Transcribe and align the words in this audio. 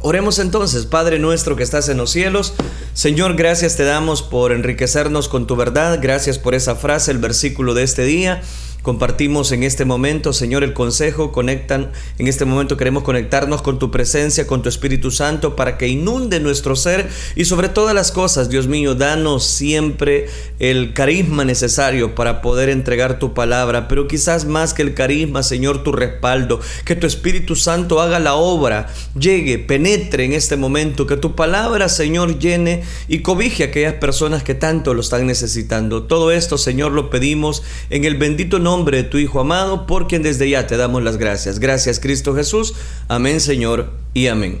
Oremos 0.00 0.38
entonces, 0.38 0.86
Padre 0.86 1.18
nuestro 1.18 1.56
que 1.56 1.64
estás 1.64 1.88
en 1.88 1.96
los 1.96 2.10
cielos. 2.10 2.54
Señor, 2.94 3.34
gracias 3.34 3.74
te 3.74 3.82
damos 3.82 4.22
por 4.22 4.52
enriquecernos 4.52 5.28
con 5.28 5.48
tu 5.48 5.56
verdad. 5.56 5.98
Gracias 6.00 6.38
por 6.38 6.54
esa 6.54 6.76
frase, 6.76 7.10
el 7.10 7.18
versículo 7.18 7.74
de 7.74 7.82
este 7.82 8.04
día. 8.04 8.40
Compartimos 8.82 9.50
en 9.50 9.64
este 9.64 9.84
momento, 9.84 10.32
Señor, 10.32 10.62
el 10.62 10.72
consejo. 10.72 11.32
Conectan, 11.32 11.90
en 12.18 12.28
este 12.28 12.44
momento 12.44 12.76
queremos 12.76 13.02
conectarnos 13.02 13.60
con 13.60 13.78
tu 13.78 13.90
presencia, 13.90 14.46
con 14.46 14.62
tu 14.62 14.68
Espíritu 14.68 15.10
Santo, 15.10 15.56
para 15.56 15.76
que 15.76 15.88
inunde 15.88 16.38
nuestro 16.38 16.76
ser 16.76 17.08
y 17.34 17.44
sobre 17.44 17.68
todas 17.68 17.94
las 17.94 18.12
cosas, 18.12 18.48
Dios 18.48 18.68
mío, 18.68 18.94
danos 18.94 19.44
siempre 19.44 20.28
el 20.60 20.94
carisma 20.94 21.44
necesario 21.44 22.14
para 22.14 22.40
poder 22.40 22.68
entregar 22.68 23.18
tu 23.18 23.34
palabra, 23.34 23.88
pero 23.88 24.06
quizás 24.06 24.44
más 24.44 24.74
que 24.74 24.82
el 24.82 24.94
carisma, 24.94 25.42
Señor, 25.42 25.82
tu 25.82 25.90
respaldo, 25.90 26.60
que 26.84 26.94
tu 26.94 27.06
Espíritu 27.06 27.56
Santo 27.56 28.00
haga 28.00 28.20
la 28.20 28.36
obra, 28.36 28.86
llegue, 29.18 29.58
penetre 29.58 30.24
en 30.24 30.32
este 30.32 30.56
momento, 30.56 31.06
que 31.06 31.16
tu 31.16 31.34
palabra, 31.34 31.88
Señor, 31.88 32.38
llene 32.38 32.84
y 33.08 33.20
cobije 33.20 33.64
a 33.64 33.66
aquellas 33.66 33.94
personas 33.94 34.44
que 34.44 34.54
tanto 34.54 34.94
lo 34.94 35.00
están 35.00 35.26
necesitando. 35.26 36.04
Todo 36.04 36.30
esto, 36.30 36.56
Señor, 36.58 36.92
lo 36.92 37.10
pedimos 37.10 37.64
en 37.90 38.04
el 38.04 38.16
bendito 38.16 38.58
nombre 38.58 38.67
nombre 38.68 38.98
de 38.98 39.04
tu 39.04 39.16
Hijo 39.16 39.40
amado, 39.40 39.86
por 39.86 40.08
quien 40.08 40.22
desde 40.22 40.50
ya 40.50 40.66
te 40.66 40.76
damos 40.76 41.02
las 41.02 41.16
gracias. 41.16 41.58
Gracias 41.58 42.00
Cristo 42.00 42.34
Jesús. 42.34 42.74
Amén 43.08 43.40
Señor 43.40 43.94
y 44.12 44.26
amén. 44.26 44.60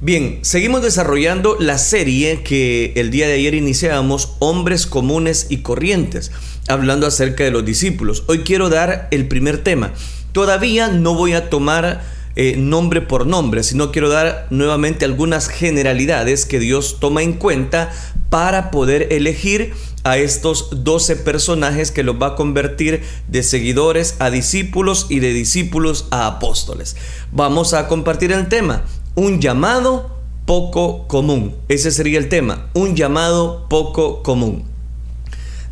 Bien, 0.00 0.38
seguimos 0.42 0.80
desarrollando 0.80 1.56
la 1.58 1.76
serie 1.76 2.44
que 2.44 2.92
el 2.94 3.10
día 3.10 3.26
de 3.26 3.32
ayer 3.32 3.54
iniciamos, 3.54 4.36
Hombres 4.38 4.86
comunes 4.86 5.48
y 5.50 5.62
corrientes, 5.62 6.30
hablando 6.68 7.08
acerca 7.08 7.42
de 7.42 7.50
los 7.50 7.64
discípulos. 7.64 8.22
Hoy 8.28 8.44
quiero 8.44 8.68
dar 8.68 9.08
el 9.10 9.26
primer 9.26 9.64
tema. 9.64 9.92
Todavía 10.30 10.86
no 10.86 11.16
voy 11.16 11.32
a 11.32 11.50
tomar 11.50 12.04
eh, 12.40 12.54
nombre 12.56 13.00
por 13.00 13.26
nombre, 13.26 13.64
sino 13.64 13.90
quiero 13.90 14.08
dar 14.08 14.46
nuevamente 14.50 15.04
algunas 15.04 15.48
generalidades 15.48 16.46
que 16.46 16.60
Dios 16.60 16.98
toma 17.00 17.24
en 17.24 17.32
cuenta 17.32 17.90
para 18.30 18.70
poder 18.70 19.12
elegir 19.12 19.74
a 20.04 20.18
estos 20.18 20.84
12 20.84 21.16
personajes 21.16 21.90
que 21.90 22.04
los 22.04 22.14
va 22.14 22.28
a 22.28 22.34
convertir 22.36 23.02
de 23.26 23.42
seguidores 23.42 24.14
a 24.20 24.30
discípulos 24.30 25.06
y 25.08 25.18
de 25.18 25.32
discípulos 25.32 26.06
a 26.12 26.28
apóstoles. 26.28 26.94
Vamos 27.32 27.74
a 27.74 27.88
compartir 27.88 28.30
el 28.30 28.46
tema, 28.46 28.84
un 29.16 29.40
llamado 29.40 30.16
poco 30.46 31.08
común. 31.08 31.56
Ese 31.66 31.90
sería 31.90 32.20
el 32.20 32.28
tema, 32.28 32.70
un 32.72 32.94
llamado 32.94 33.66
poco 33.68 34.22
común. 34.22 34.77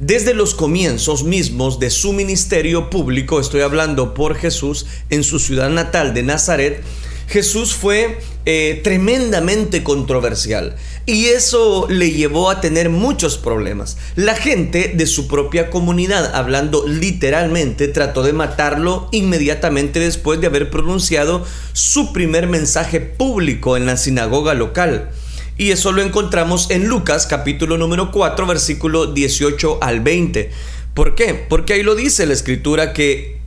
Desde 0.00 0.34
los 0.34 0.54
comienzos 0.54 1.24
mismos 1.24 1.80
de 1.80 1.88
su 1.88 2.12
ministerio 2.12 2.90
público, 2.90 3.40
estoy 3.40 3.62
hablando 3.62 4.12
por 4.12 4.34
Jesús, 4.34 4.84
en 5.08 5.24
su 5.24 5.38
ciudad 5.38 5.70
natal 5.70 6.12
de 6.12 6.22
Nazaret, 6.22 6.82
Jesús 7.28 7.74
fue 7.74 8.18
eh, 8.44 8.82
tremendamente 8.84 9.82
controversial 9.82 10.76
y 11.06 11.26
eso 11.26 11.86
le 11.88 12.10
llevó 12.10 12.50
a 12.50 12.60
tener 12.60 12.90
muchos 12.90 13.38
problemas. 13.38 13.96
La 14.16 14.34
gente 14.34 14.92
de 14.94 15.06
su 15.06 15.28
propia 15.28 15.70
comunidad, 15.70 16.34
hablando 16.34 16.86
literalmente, 16.86 17.88
trató 17.88 18.22
de 18.22 18.34
matarlo 18.34 19.08
inmediatamente 19.12 19.98
después 19.98 20.42
de 20.42 20.48
haber 20.48 20.70
pronunciado 20.70 21.46
su 21.72 22.12
primer 22.12 22.48
mensaje 22.48 23.00
público 23.00 23.78
en 23.78 23.86
la 23.86 23.96
sinagoga 23.96 24.52
local. 24.52 25.10
Y 25.58 25.70
eso 25.70 25.90
lo 25.92 26.02
encontramos 26.02 26.70
en 26.70 26.86
Lucas 26.86 27.26
capítulo 27.26 27.78
número 27.78 28.10
4 28.10 28.46
versículo 28.46 29.06
18 29.06 29.78
al 29.80 30.00
20. 30.00 30.50
¿Por 30.92 31.14
qué? 31.14 31.32
Porque 31.32 31.72
ahí 31.72 31.82
lo 31.82 31.94
dice 31.94 32.26
la 32.26 32.34
escritura 32.34 32.92
que 32.92 33.40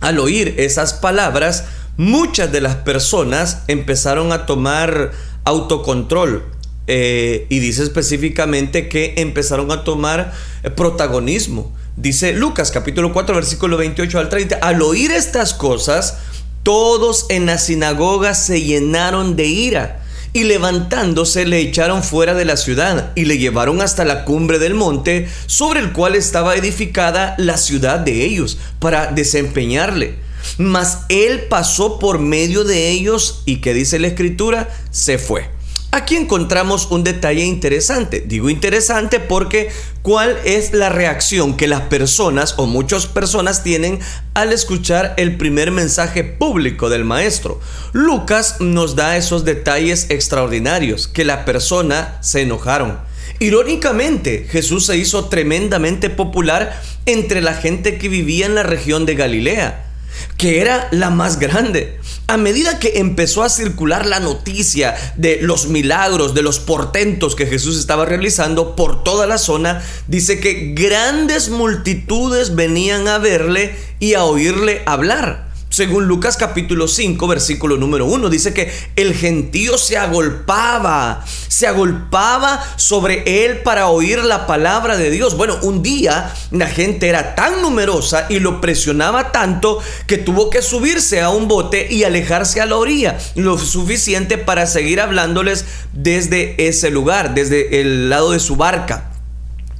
al 0.00 0.20
oír 0.20 0.54
esas 0.58 0.94
palabras, 0.94 1.64
muchas 1.96 2.52
de 2.52 2.60
las 2.60 2.76
personas 2.76 3.64
empezaron 3.66 4.30
a 4.30 4.46
tomar 4.46 5.10
autocontrol. 5.44 6.44
Eh, 6.86 7.46
y 7.48 7.58
dice 7.58 7.82
específicamente 7.82 8.88
que 8.88 9.14
empezaron 9.16 9.72
a 9.72 9.82
tomar 9.82 10.32
eh, 10.62 10.70
protagonismo. 10.70 11.76
Dice 11.96 12.32
Lucas 12.32 12.70
capítulo 12.70 13.12
4 13.12 13.34
versículo 13.34 13.76
28 13.76 14.20
al 14.20 14.28
30. 14.28 14.56
Al 14.56 14.82
oír 14.82 15.10
estas 15.10 15.52
cosas, 15.52 16.18
todos 16.62 17.26
en 17.28 17.46
la 17.46 17.58
sinagoga 17.58 18.34
se 18.34 18.62
llenaron 18.62 19.34
de 19.34 19.46
ira 19.46 19.99
y 20.32 20.44
levantándose 20.44 21.46
le 21.46 21.58
echaron 21.60 22.02
fuera 22.02 22.34
de 22.34 22.44
la 22.44 22.56
ciudad 22.56 23.12
y 23.14 23.24
le 23.24 23.38
llevaron 23.38 23.80
hasta 23.80 24.04
la 24.04 24.24
cumbre 24.24 24.58
del 24.58 24.74
monte 24.74 25.28
sobre 25.46 25.80
el 25.80 25.92
cual 25.92 26.14
estaba 26.14 26.54
edificada 26.54 27.34
la 27.38 27.56
ciudad 27.56 27.98
de 27.98 28.24
ellos 28.24 28.58
para 28.78 29.08
desempeñarle. 29.08 30.18
Mas 30.58 31.00
él 31.08 31.42
pasó 31.48 31.98
por 31.98 32.18
medio 32.18 32.64
de 32.64 32.90
ellos 32.90 33.42
y 33.44 33.56
que 33.56 33.74
dice 33.74 33.98
la 33.98 34.08
escritura, 34.08 34.68
se 34.90 35.18
fue. 35.18 35.59
Aquí 35.92 36.14
encontramos 36.14 36.86
un 36.92 37.02
detalle 37.02 37.44
interesante. 37.44 38.22
Digo 38.24 38.48
interesante 38.48 39.18
porque 39.18 39.70
¿cuál 40.02 40.38
es 40.44 40.72
la 40.72 40.88
reacción 40.88 41.56
que 41.56 41.66
las 41.66 41.80
personas 41.82 42.54
o 42.58 42.66
muchas 42.66 43.08
personas 43.08 43.64
tienen 43.64 43.98
al 44.34 44.52
escuchar 44.52 45.14
el 45.16 45.36
primer 45.36 45.72
mensaje 45.72 46.22
público 46.22 46.90
del 46.90 47.04
maestro? 47.04 47.58
Lucas 47.92 48.60
nos 48.60 48.94
da 48.94 49.16
esos 49.16 49.44
detalles 49.44 50.06
extraordinarios, 50.10 51.08
que 51.08 51.24
la 51.24 51.44
persona 51.44 52.18
se 52.20 52.42
enojaron. 52.42 53.00
Irónicamente, 53.40 54.46
Jesús 54.48 54.86
se 54.86 54.96
hizo 54.96 55.24
tremendamente 55.24 56.08
popular 56.08 56.80
entre 57.06 57.40
la 57.40 57.54
gente 57.54 57.98
que 57.98 58.08
vivía 58.08 58.46
en 58.46 58.54
la 58.54 58.62
región 58.62 59.06
de 59.06 59.16
Galilea 59.16 59.89
que 60.36 60.60
era 60.60 60.88
la 60.90 61.10
más 61.10 61.38
grande. 61.38 61.98
A 62.26 62.36
medida 62.36 62.78
que 62.78 62.98
empezó 63.00 63.42
a 63.42 63.48
circular 63.48 64.06
la 64.06 64.20
noticia 64.20 64.94
de 65.16 65.40
los 65.42 65.66
milagros, 65.66 66.34
de 66.34 66.42
los 66.42 66.60
portentos 66.60 67.34
que 67.34 67.46
Jesús 67.46 67.78
estaba 67.78 68.04
realizando 68.04 68.76
por 68.76 69.02
toda 69.02 69.26
la 69.26 69.38
zona, 69.38 69.82
dice 70.06 70.38
que 70.38 70.72
grandes 70.74 71.48
multitudes 71.48 72.54
venían 72.54 73.08
a 73.08 73.18
verle 73.18 73.76
y 73.98 74.14
a 74.14 74.24
oírle 74.24 74.82
hablar. 74.86 75.49
Según 75.80 76.04
Lucas 76.04 76.36
capítulo 76.36 76.86
5, 76.86 77.26
versículo 77.26 77.78
número 77.78 78.04
1, 78.04 78.28
dice 78.28 78.52
que 78.52 78.70
el 78.96 79.14
gentío 79.14 79.78
se 79.78 79.96
agolpaba, 79.96 81.24
se 81.48 81.66
agolpaba 81.66 82.62
sobre 82.76 83.46
él 83.46 83.62
para 83.62 83.86
oír 83.86 84.22
la 84.22 84.46
palabra 84.46 84.98
de 84.98 85.10
Dios. 85.10 85.38
Bueno, 85.38 85.56
un 85.62 85.82
día 85.82 86.34
la 86.50 86.66
gente 86.66 87.08
era 87.08 87.34
tan 87.34 87.62
numerosa 87.62 88.26
y 88.28 88.40
lo 88.40 88.60
presionaba 88.60 89.32
tanto 89.32 89.78
que 90.06 90.18
tuvo 90.18 90.50
que 90.50 90.60
subirse 90.60 91.22
a 91.22 91.30
un 91.30 91.48
bote 91.48 91.90
y 91.90 92.04
alejarse 92.04 92.60
a 92.60 92.66
la 92.66 92.76
orilla, 92.76 93.16
lo 93.34 93.56
suficiente 93.56 94.36
para 94.36 94.66
seguir 94.66 95.00
hablándoles 95.00 95.64
desde 95.94 96.68
ese 96.68 96.90
lugar, 96.90 97.32
desde 97.32 97.80
el 97.80 98.10
lado 98.10 98.32
de 98.32 98.40
su 98.40 98.56
barca. 98.56 99.09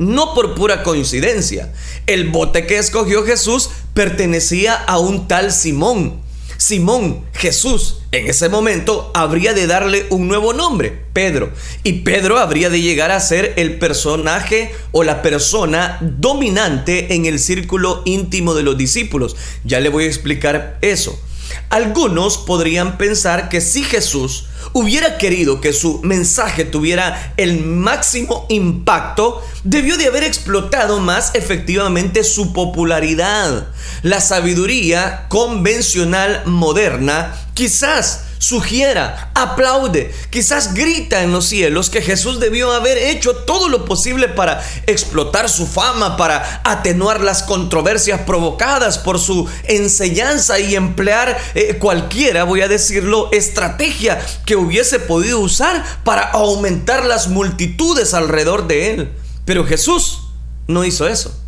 No 0.01 0.33
por 0.33 0.55
pura 0.55 0.83
coincidencia. 0.83 1.71
El 2.07 2.31
bote 2.31 2.67
que 2.67 2.79
escogió 2.79 3.23
Jesús 3.23 3.69
pertenecía 3.93 4.75
a 4.75 4.99
un 4.99 5.29
tal 5.29 5.53
Simón. 5.53 6.23
Simón, 6.57 7.27
Jesús, 7.35 7.99
en 8.11 8.27
ese 8.27 8.49
momento 8.49 9.11
habría 9.13 9.53
de 9.53 9.67
darle 9.67 10.07
un 10.09 10.27
nuevo 10.27 10.55
nombre, 10.55 11.05
Pedro. 11.13 11.53
Y 11.83 12.01
Pedro 12.01 12.39
habría 12.39 12.71
de 12.71 12.81
llegar 12.81 13.11
a 13.11 13.21
ser 13.21 13.53
el 13.59 13.79
personaje 13.79 14.73
o 14.91 15.05
la 15.05 15.21
persona 15.21 15.99
dominante 16.01 17.13
en 17.15 17.27
el 17.27 17.39
círculo 17.39 18.01
íntimo 18.07 18.55
de 18.55 18.63
los 18.63 18.79
discípulos. 18.79 19.37
Ya 19.65 19.81
le 19.81 19.91
voy 19.91 20.05
a 20.05 20.09
explicar 20.09 20.79
eso. 20.81 21.21
Algunos 21.69 22.39
podrían 22.39 22.97
pensar 22.97 23.51
que 23.51 23.61
si 23.61 23.83
Jesús 23.83 24.47
hubiera 24.73 25.19
querido 25.19 25.61
que 25.61 25.73
su 25.73 26.01
mensaje 26.03 26.65
tuviera 26.65 27.35
el 27.37 27.65
máximo 27.65 28.47
impacto, 28.49 29.43
debió 29.65 29.97
de 29.97 30.07
haber 30.07 30.25
explotado 30.25 31.01
más 31.01 31.33
efectivamente 31.35 32.25
su 32.25 32.53
popularidad. 32.53 33.69
La 34.03 34.21
sabiduría 34.21 35.27
convencional 35.29 36.43
moderna 36.47 37.35
quizás 37.55 38.25
sugiera, 38.41 39.31
aplaude, 39.35 40.15
quizás 40.31 40.73
grita 40.73 41.23
en 41.23 41.31
los 41.31 41.45
cielos 41.45 41.91
que 41.91 42.01
Jesús 42.01 42.41
debió 42.41 42.73
haber 42.73 42.97
hecho 42.97 43.37
todo 43.37 43.69
lo 43.69 43.85
posible 43.85 44.29
para 44.29 44.65
explotar 44.87 45.51
su 45.51 45.67
fama, 45.67 46.17
para 46.17 46.63
atenuar 46.65 47.21
las 47.21 47.43
controversias 47.43 48.23
provocadas 48.23 48.97
por 48.97 49.19
su 49.19 49.47
enseñanza 49.65 50.59
y 50.59 50.75
emplear 50.75 51.37
eh, 51.55 51.77
cualquiera, 51.79 52.45
voy 52.45 52.63
a 52.63 52.69
decirlo, 52.69 53.29
estrategia 53.31 54.19
que 54.51 54.57
hubiese 54.57 54.99
podido 54.99 55.39
usar 55.39 55.85
para 56.03 56.23
aumentar 56.23 57.05
las 57.07 57.29
multitudes 57.29 58.15
alrededor 58.15 58.67
de 58.67 58.91
él. 58.91 59.13
Pero 59.45 59.65
Jesús 59.65 60.23
no 60.67 60.85
hizo 60.85 61.07
eso. 61.07 61.41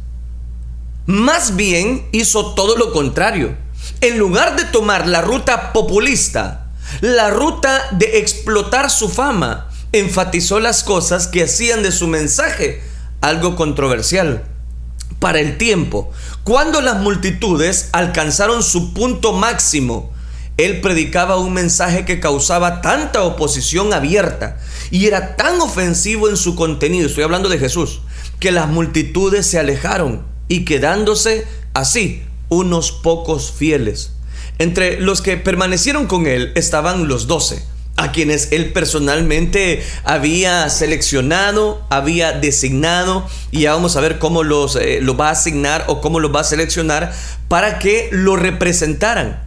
Más 1.06 1.56
bien 1.56 2.06
hizo 2.12 2.54
todo 2.54 2.76
lo 2.76 2.92
contrario. 2.92 3.56
En 4.02 4.18
lugar 4.18 4.54
de 4.54 4.66
tomar 4.66 5.08
la 5.08 5.20
ruta 5.20 5.72
populista, 5.72 6.70
la 7.00 7.30
ruta 7.30 7.88
de 7.90 8.18
explotar 8.18 8.88
su 8.88 9.08
fama 9.08 9.68
enfatizó 9.90 10.60
las 10.60 10.84
cosas 10.84 11.26
que 11.26 11.42
hacían 11.42 11.82
de 11.82 11.90
su 11.90 12.06
mensaje 12.06 12.84
algo 13.20 13.56
controversial. 13.56 14.44
Para 15.18 15.40
el 15.40 15.58
tiempo, 15.58 16.12
cuando 16.44 16.80
las 16.80 17.00
multitudes 17.00 17.88
alcanzaron 17.90 18.62
su 18.62 18.94
punto 18.94 19.32
máximo 19.32 20.12
él 20.56 20.80
predicaba 20.80 21.36
un 21.36 21.52
mensaje 21.52 22.04
que 22.04 22.20
causaba 22.20 22.82
tanta 22.82 23.22
oposición 23.22 23.92
abierta 23.92 24.58
y 24.90 25.06
era 25.06 25.36
tan 25.36 25.60
ofensivo 25.60 26.28
en 26.28 26.36
su 26.36 26.54
contenido, 26.54 27.06
estoy 27.06 27.24
hablando 27.24 27.48
de 27.48 27.58
Jesús, 27.58 28.02
que 28.38 28.52
las 28.52 28.68
multitudes 28.68 29.46
se 29.46 29.58
alejaron 29.58 30.24
y 30.48 30.64
quedándose 30.64 31.46
así 31.74 32.22
unos 32.48 32.92
pocos 32.92 33.52
fieles. 33.52 34.12
Entre 34.58 35.00
los 35.00 35.22
que 35.22 35.36
permanecieron 35.36 36.06
con 36.06 36.26
él 36.26 36.52
estaban 36.54 37.08
los 37.08 37.26
doce, 37.26 37.62
a 37.96 38.12
quienes 38.12 38.52
él 38.52 38.72
personalmente 38.72 39.82
había 40.04 40.68
seleccionado, 40.68 41.84
había 41.88 42.32
designado, 42.32 43.26
y 43.50 43.62
ya 43.62 43.74
vamos 43.74 43.96
a 43.96 44.00
ver 44.00 44.18
cómo 44.18 44.42
los 44.42 44.76
eh, 44.76 45.00
lo 45.00 45.16
va 45.16 45.28
a 45.28 45.32
asignar 45.32 45.84
o 45.88 46.00
cómo 46.00 46.20
los 46.20 46.34
va 46.34 46.40
a 46.40 46.44
seleccionar 46.44 47.12
para 47.48 47.78
que 47.78 48.08
lo 48.12 48.36
representaran. 48.36 49.42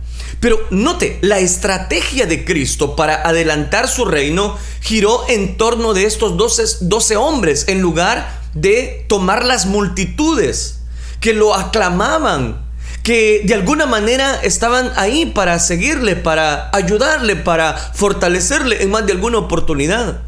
Pero 0.46 0.60
note, 0.70 1.18
la 1.22 1.40
estrategia 1.40 2.28
de 2.28 2.46
Cristo 2.46 2.96
para 2.96 3.28
adelantar 3.28 3.88
su 3.88 4.06
reino 4.06 4.56
giró 4.80 5.28
en 5.28 5.58
torno 5.58 5.96
de 5.96 6.06
estos 6.06 6.38
12, 6.38 7.18
hombres 7.18 7.66
en 7.68 7.82
lugar 7.82 8.42
de 8.54 9.08
tomar 9.10 9.44
las 9.44 9.66
multitudes 9.66 10.82
que 11.20 11.34
lo 11.34 11.56
aclamaban, 11.56 12.64
que 13.02 13.42
de 13.44 13.56
alguna 13.56 13.88
manera 13.88 14.40
estaban 14.44 14.92
ahí 14.98 15.26
para 15.26 15.58
seguirle, 15.58 16.16
para 16.16 16.70
ayudarle, 16.74 17.36
para 17.36 17.76
fortalecerle 17.76 18.84
en 18.84 18.92
más 18.92 19.08
de 19.08 19.14
alguna 19.14 19.40
oportunidad. 19.40 20.22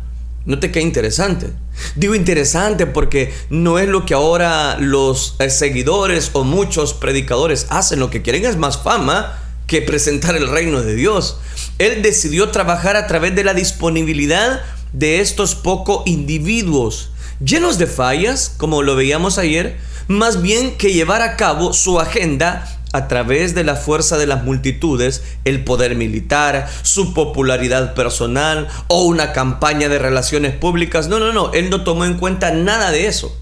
Note 0.45 0.71
qué 0.71 0.81
interesante. 0.81 1.53
Digo 1.95 2.15
interesante 2.15 2.87
porque 2.87 3.35
no 3.51 3.77
es 3.77 3.87
lo 3.87 4.03
que 4.03 4.15
ahora 4.15 4.77
los 4.79 5.35
eh, 5.37 5.51
seguidores 5.51 6.31
o 6.33 6.43
muchos 6.43 6.95
predicadores 6.95 7.67
hacen. 7.69 7.99
Lo 7.99 8.09
que 8.09 8.23
quieren 8.23 8.45
es 8.45 8.57
más 8.57 8.81
fama 8.81 9.43
que 9.67 9.81
presentar 9.81 10.35
el 10.35 10.47
reino 10.47 10.81
de 10.81 10.95
Dios. 10.95 11.37
Él 11.77 12.01
decidió 12.01 12.49
trabajar 12.49 12.95
a 12.95 13.05
través 13.05 13.35
de 13.35 13.43
la 13.43 13.53
disponibilidad 13.53 14.61
de 14.93 15.19
estos 15.19 15.53
pocos 15.55 16.03
individuos, 16.05 17.11
llenos 17.43 17.77
de 17.77 17.85
fallas, 17.85 18.53
como 18.57 18.81
lo 18.81 18.95
veíamos 18.95 19.37
ayer, 19.37 19.77
más 20.07 20.41
bien 20.41 20.77
que 20.77 20.93
llevar 20.93 21.21
a 21.21 21.35
cabo 21.35 21.73
su 21.73 21.99
agenda 21.99 22.73
a 22.93 23.09
través 23.09 23.53
de 23.53 23.65
la 23.65 23.75
fuerza 23.75 24.17
de 24.17 24.25
las 24.25 24.45
multitudes, 24.45 25.21
el 25.43 25.65
poder 25.65 25.95
militar, 25.95 26.69
su 26.83 27.13
popularidad 27.13 27.93
personal 27.93 28.69
o 28.87 29.03
una 29.03 29.33
campaña 29.33 29.89
de 29.89 29.99
relaciones 29.99 30.55
públicas. 30.55 31.09
No, 31.09 31.19
no, 31.19 31.33
no, 31.33 31.51
él 31.53 31.69
no 31.69 31.83
tomó 31.83 32.05
en 32.05 32.17
cuenta 32.17 32.51
nada 32.51 32.91
de 32.91 33.07
eso. 33.07 33.37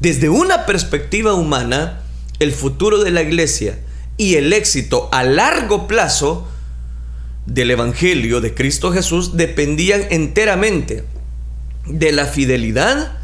Desde 0.00 0.30
una 0.30 0.64
perspectiva 0.64 1.34
humana, 1.34 2.00
el 2.38 2.52
futuro 2.52 3.04
de 3.04 3.10
la 3.10 3.22
iglesia 3.22 3.78
y 4.22 4.36
el 4.36 4.52
éxito 4.52 5.08
a 5.10 5.24
largo 5.24 5.88
plazo 5.88 6.46
del 7.46 7.72
Evangelio 7.72 8.40
de 8.40 8.54
Cristo 8.54 8.92
Jesús 8.92 9.36
dependían 9.36 10.04
enteramente 10.10 11.02
de 11.86 12.12
la 12.12 12.26
fidelidad 12.26 13.18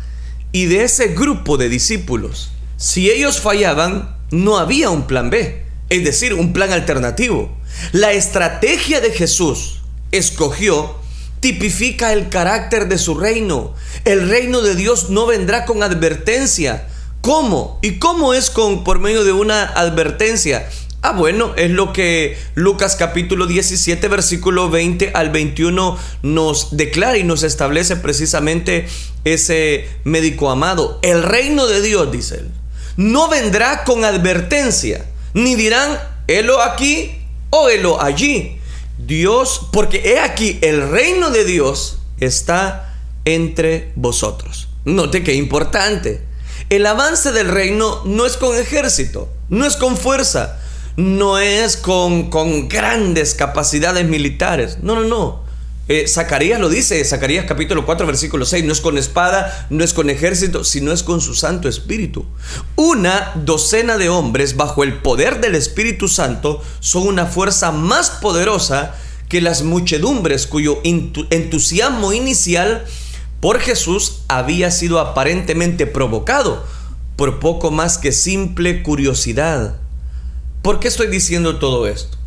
y 0.50 0.66
de 0.66 0.82
ese 0.82 1.14
grupo 1.14 1.56
de 1.56 1.68
discípulos. 1.68 2.50
Si 2.76 3.10
ellos 3.10 3.38
fallaban, 3.40 4.16
no 4.32 4.58
había 4.58 4.90
un 4.90 5.06
plan 5.06 5.30
B, 5.30 5.62
es 5.88 6.02
decir, 6.02 6.34
un 6.34 6.52
plan 6.52 6.72
alternativo. 6.72 7.56
La 7.92 8.10
estrategia 8.10 9.00
de 9.00 9.12
Jesús 9.12 9.82
escogió 10.10 10.96
tipifica 11.38 12.12
el 12.12 12.28
carácter 12.28 12.88
de 12.88 12.98
su 12.98 13.14
reino. 13.14 13.72
El 14.04 14.28
reino 14.28 14.62
de 14.62 14.74
Dios 14.74 15.10
no 15.10 15.26
vendrá 15.26 15.64
con 15.64 15.84
advertencia, 15.84 16.88
¿Cómo? 17.20 17.78
¿Y 17.82 17.98
cómo 17.98 18.32
es 18.32 18.48
con 18.48 18.84
por 18.84 19.00
medio 19.00 19.24
de 19.24 19.32
una 19.32 19.64
advertencia? 19.64 20.68
Ah, 21.00 21.12
bueno, 21.12 21.54
es 21.56 21.70
lo 21.70 21.92
que 21.92 22.36
Lucas 22.56 22.96
capítulo 22.96 23.46
17, 23.46 24.08
versículo 24.08 24.68
20 24.68 25.12
al 25.14 25.30
21 25.30 25.96
nos 26.22 26.76
declara 26.76 27.16
y 27.16 27.22
nos 27.22 27.44
establece 27.44 27.94
precisamente 27.94 28.88
ese 29.24 29.88
médico 30.02 30.50
amado. 30.50 30.98
El 31.02 31.22
reino 31.22 31.68
de 31.68 31.82
Dios, 31.82 32.10
dice 32.10 32.36
él, 32.38 32.50
no 32.96 33.28
vendrá 33.28 33.84
con 33.84 34.04
advertencia, 34.04 35.06
ni 35.34 35.54
dirán, 35.54 36.00
helo 36.26 36.60
aquí 36.60 37.12
o 37.50 37.68
helo 37.68 38.02
allí. 38.02 38.58
Dios, 38.98 39.68
porque 39.72 40.02
he 40.04 40.18
aquí, 40.18 40.58
el 40.62 40.90
reino 40.90 41.30
de 41.30 41.44
Dios 41.44 42.00
está 42.18 42.96
entre 43.24 43.92
vosotros. 43.94 44.68
Note 44.84 45.22
qué 45.22 45.34
importante. 45.34 46.24
El 46.70 46.84
avance 46.86 47.30
del 47.30 47.48
reino 47.48 48.02
no 48.04 48.26
es 48.26 48.36
con 48.36 48.56
ejército, 48.56 49.32
no 49.48 49.64
es 49.64 49.76
con 49.76 49.96
fuerza, 49.96 50.58
no 50.98 51.38
es 51.38 51.76
con, 51.76 52.28
con 52.28 52.68
grandes 52.68 53.34
capacidades 53.34 54.04
militares. 54.08 54.78
No, 54.82 54.96
no, 54.96 55.04
no. 55.04 55.44
Eh, 55.86 56.08
Zacarías 56.08 56.60
lo 56.60 56.68
dice, 56.68 57.02
Zacarías 57.04 57.44
capítulo 57.46 57.86
4, 57.86 58.04
versículo 58.04 58.44
6, 58.44 58.64
no 58.64 58.72
es 58.72 58.80
con 58.80 58.98
espada, 58.98 59.68
no 59.70 59.84
es 59.84 59.94
con 59.94 60.10
ejército, 60.10 60.64
sino 60.64 60.90
es 60.90 61.04
con 61.04 61.20
su 61.20 61.36
Santo 61.36 61.68
Espíritu. 61.68 62.26
Una 62.74 63.30
docena 63.36 63.96
de 63.96 64.08
hombres 64.08 64.56
bajo 64.56 64.82
el 64.82 64.94
poder 64.94 65.40
del 65.40 65.54
Espíritu 65.54 66.08
Santo 66.08 66.60
son 66.80 67.06
una 67.06 67.26
fuerza 67.26 67.70
más 67.70 68.10
poderosa 68.10 68.96
que 69.28 69.40
las 69.40 69.62
muchedumbres 69.62 70.48
cuyo 70.48 70.80
entusiasmo 70.82 72.12
inicial 72.12 72.84
por 73.40 73.60
Jesús 73.60 74.22
había 74.26 74.72
sido 74.72 74.98
aparentemente 74.98 75.86
provocado 75.86 76.64
por 77.14 77.38
poco 77.38 77.70
más 77.70 77.98
que 77.98 78.10
simple 78.10 78.82
curiosidad. 78.82 79.76
¿Por 80.68 80.80
qué 80.80 80.88
estoy 80.88 81.06
diciendo 81.06 81.58
todo 81.58 81.86
esto? 81.86 82.18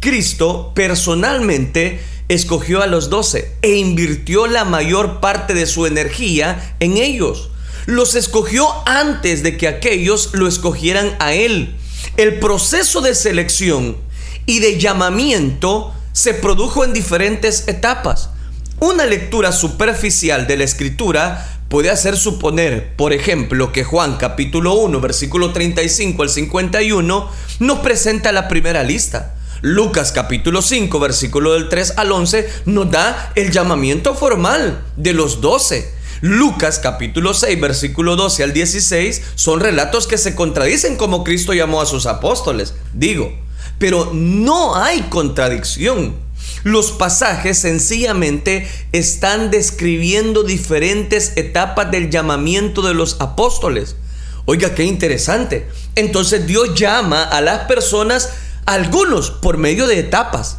Cristo 0.00 0.72
personalmente 0.74 2.00
escogió 2.30 2.80
a 2.80 2.86
los 2.86 3.10
doce 3.10 3.54
e 3.60 3.76
invirtió 3.76 4.46
la 4.46 4.64
mayor 4.64 5.20
parte 5.20 5.52
de 5.52 5.66
su 5.66 5.84
energía 5.84 6.76
en 6.80 6.96
ellos. 6.96 7.50
Los 7.84 8.14
escogió 8.14 8.66
antes 8.86 9.42
de 9.42 9.58
que 9.58 9.68
aquellos 9.68 10.30
lo 10.32 10.48
escogieran 10.48 11.14
a 11.18 11.34
él. 11.34 11.76
El 12.16 12.38
proceso 12.38 13.02
de 13.02 13.14
selección 13.14 13.98
y 14.46 14.60
de 14.60 14.78
llamamiento 14.78 15.92
se 16.14 16.32
produjo 16.32 16.84
en 16.84 16.94
diferentes 16.94 17.68
etapas. 17.68 18.30
Una 18.78 19.04
lectura 19.04 19.52
superficial 19.52 20.46
de 20.46 20.56
la 20.56 20.64
escritura 20.64 21.59
puede 21.70 21.88
hacer 21.88 22.16
suponer, 22.16 22.96
por 22.96 23.12
ejemplo, 23.12 23.72
que 23.72 23.84
Juan 23.84 24.16
capítulo 24.16 24.74
1, 24.74 25.00
versículo 25.00 25.52
35 25.52 26.24
al 26.24 26.28
51 26.28 27.30
nos 27.60 27.78
presenta 27.78 28.32
la 28.32 28.48
primera 28.48 28.82
lista. 28.82 29.36
Lucas 29.62 30.10
capítulo 30.10 30.62
5, 30.62 30.98
versículo 30.98 31.52
del 31.52 31.68
3 31.68 31.94
al 31.96 32.10
11 32.10 32.48
nos 32.66 32.90
da 32.90 33.32
el 33.36 33.52
llamamiento 33.52 34.14
formal 34.16 34.84
de 34.96 35.14
los 35.14 35.40
12. 35.40 35.94
Lucas 36.22 36.80
capítulo 36.80 37.34
6, 37.34 37.60
versículo 37.60 38.16
12 38.16 38.42
al 38.42 38.52
16 38.52 39.22
son 39.36 39.60
relatos 39.60 40.08
que 40.08 40.18
se 40.18 40.34
contradicen 40.34 40.96
como 40.96 41.22
Cristo 41.22 41.54
llamó 41.54 41.80
a 41.80 41.86
sus 41.86 42.06
apóstoles. 42.06 42.74
Digo, 42.94 43.32
pero 43.78 44.10
no 44.12 44.74
hay 44.74 45.02
contradicción. 45.02 46.16
Los 46.62 46.92
pasajes 46.92 47.58
sencillamente 47.58 48.68
están 48.92 49.50
describiendo 49.50 50.42
diferentes 50.42 51.32
etapas 51.36 51.90
del 51.90 52.10
llamamiento 52.10 52.82
de 52.82 52.94
los 52.94 53.16
apóstoles. 53.20 53.96
Oiga, 54.44 54.74
qué 54.74 54.84
interesante. 54.84 55.68
Entonces 55.94 56.46
Dios 56.46 56.74
llama 56.74 57.24
a 57.24 57.40
las 57.40 57.60
personas, 57.66 58.30
a 58.66 58.74
algunos 58.74 59.30
por 59.30 59.56
medio 59.56 59.86
de 59.86 59.98
etapas. 59.98 60.58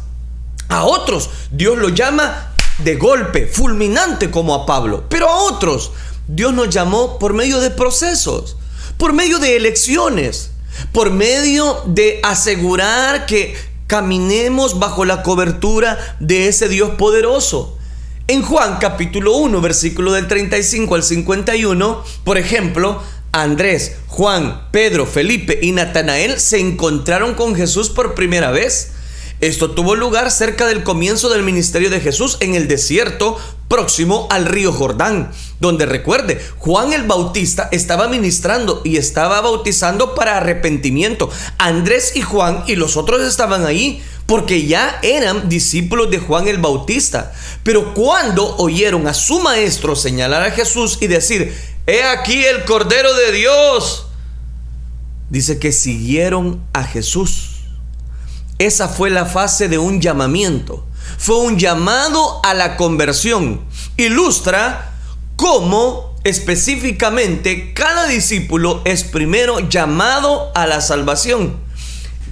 A 0.68 0.84
otros 0.84 1.30
Dios 1.50 1.76
los 1.78 1.94
llama 1.94 2.52
de 2.78 2.96
golpe, 2.96 3.46
fulminante 3.46 4.30
como 4.30 4.54
a 4.54 4.66
Pablo. 4.66 5.04
Pero 5.08 5.28
a 5.28 5.42
otros 5.42 5.92
Dios 6.26 6.52
nos 6.52 6.70
llamó 6.70 7.18
por 7.18 7.32
medio 7.34 7.60
de 7.60 7.70
procesos, 7.70 8.56
por 8.96 9.12
medio 9.12 9.38
de 9.38 9.56
elecciones, 9.56 10.50
por 10.92 11.10
medio 11.10 11.82
de 11.86 12.20
asegurar 12.22 13.26
que 13.26 13.54
caminemos 13.92 14.78
bajo 14.78 15.04
la 15.04 15.22
cobertura 15.22 15.98
de 16.18 16.48
ese 16.48 16.70
Dios 16.70 16.92
poderoso. 16.92 17.76
En 18.26 18.40
Juan 18.40 18.78
capítulo 18.80 19.36
1, 19.36 19.60
versículo 19.60 20.12
del 20.12 20.28
35 20.28 20.94
al 20.94 21.02
51, 21.02 22.02
por 22.24 22.38
ejemplo, 22.38 23.02
Andrés, 23.32 23.96
Juan, 24.06 24.68
Pedro, 24.70 25.04
Felipe 25.04 25.58
y 25.60 25.72
Natanael 25.72 26.40
se 26.40 26.58
encontraron 26.58 27.34
con 27.34 27.54
Jesús 27.54 27.90
por 27.90 28.14
primera 28.14 28.50
vez. 28.50 28.92
Esto 29.42 29.72
tuvo 29.72 29.96
lugar 29.96 30.30
cerca 30.30 30.66
del 30.66 30.84
comienzo 30.84 31.28
del 31.28 31.42
ministerio 31.42 31.90
de 31.90 31.98
Jesús 31.98 32.36
en 32.38 32.54
el 32.54 32.68
desierto 32.68 33.36
próximo 33.66 34.28
al 34.30 34.46
río 34.46 34.72
Jordán, 34.72 35.32
donde 35.58 35.84
recuerde, 35.84 36.40
Juan 36.58 36.92
el 36.92 37.02
Bautista 37.08 37.68
estaba 37.72 38.06
ministrando 38.06 38.82
y 38.84 38.98
estaba 38.98 39.40
bautizando 39.40 40.14
para 40.14 40.36
arrepentimiento. 40.36 41.28
Andrés 41.58 42.12
y 42.14 42.20
Juan 42.20 42.62
y 42.68 42.76
los 42.76 42.96
otros 42.96 43.20
estaban 43.22 43.66
ahí 43.66 44.00
porque 44.26 44.64
ya 44.64 45.00
eran 45.02 45.48
discípulos 45.48 46.08
de 46.12 46.20
Juan 46.20 46.46
el 46.46 46.58
Bautista. 46.58 47.32
Pero 47.64 47.94
cuando 47.94 48.56
oyeron 48.58 49.08
a 49.08 49.12
su 49.12 49.40
maestro 49.40 49.96
señalar 49.96 50.44
a 50.44 50.52
Jesús 50.52 50.98
y 51.00 51.08
decir, 51.08 51.52
he 51.88 52.04
aquí 52.04 52.44
el 52.44 52.62
Cordero 52.62 53.12
de 53.12 53.32
Dios, 53.32 54.06
dice 55.30 55.58
que 55.58 55.72
siguieron 55.72 56.62
a 56.72 56.84
Jesús 56.84 57.51
esa 58.66 58.88
fue 58.88 59.10
la 59.10 59.26
fase 59.26 59.68
de 59.68 59.78
un 59.78 60.00
llamamiento. 60.00 60.86
Fue 61.18 61.38
un 61.38 61.58
llamado 61.58 62.40
a 62.44 62.54
la 62.54 62.76
conversión. 62.76 63.60
Ilustra 63.96 64.92
cómo 65.36 66.14
específicamente 66.24 67.74
cada 67.74 68.06
discípulo 68.06 68.82
es 68.84 69.04
primero 69.04 69.60
llamado 69.68 70.52
a 70.54 70.66
la 70.66 70.80
salvación. 70.80 71.56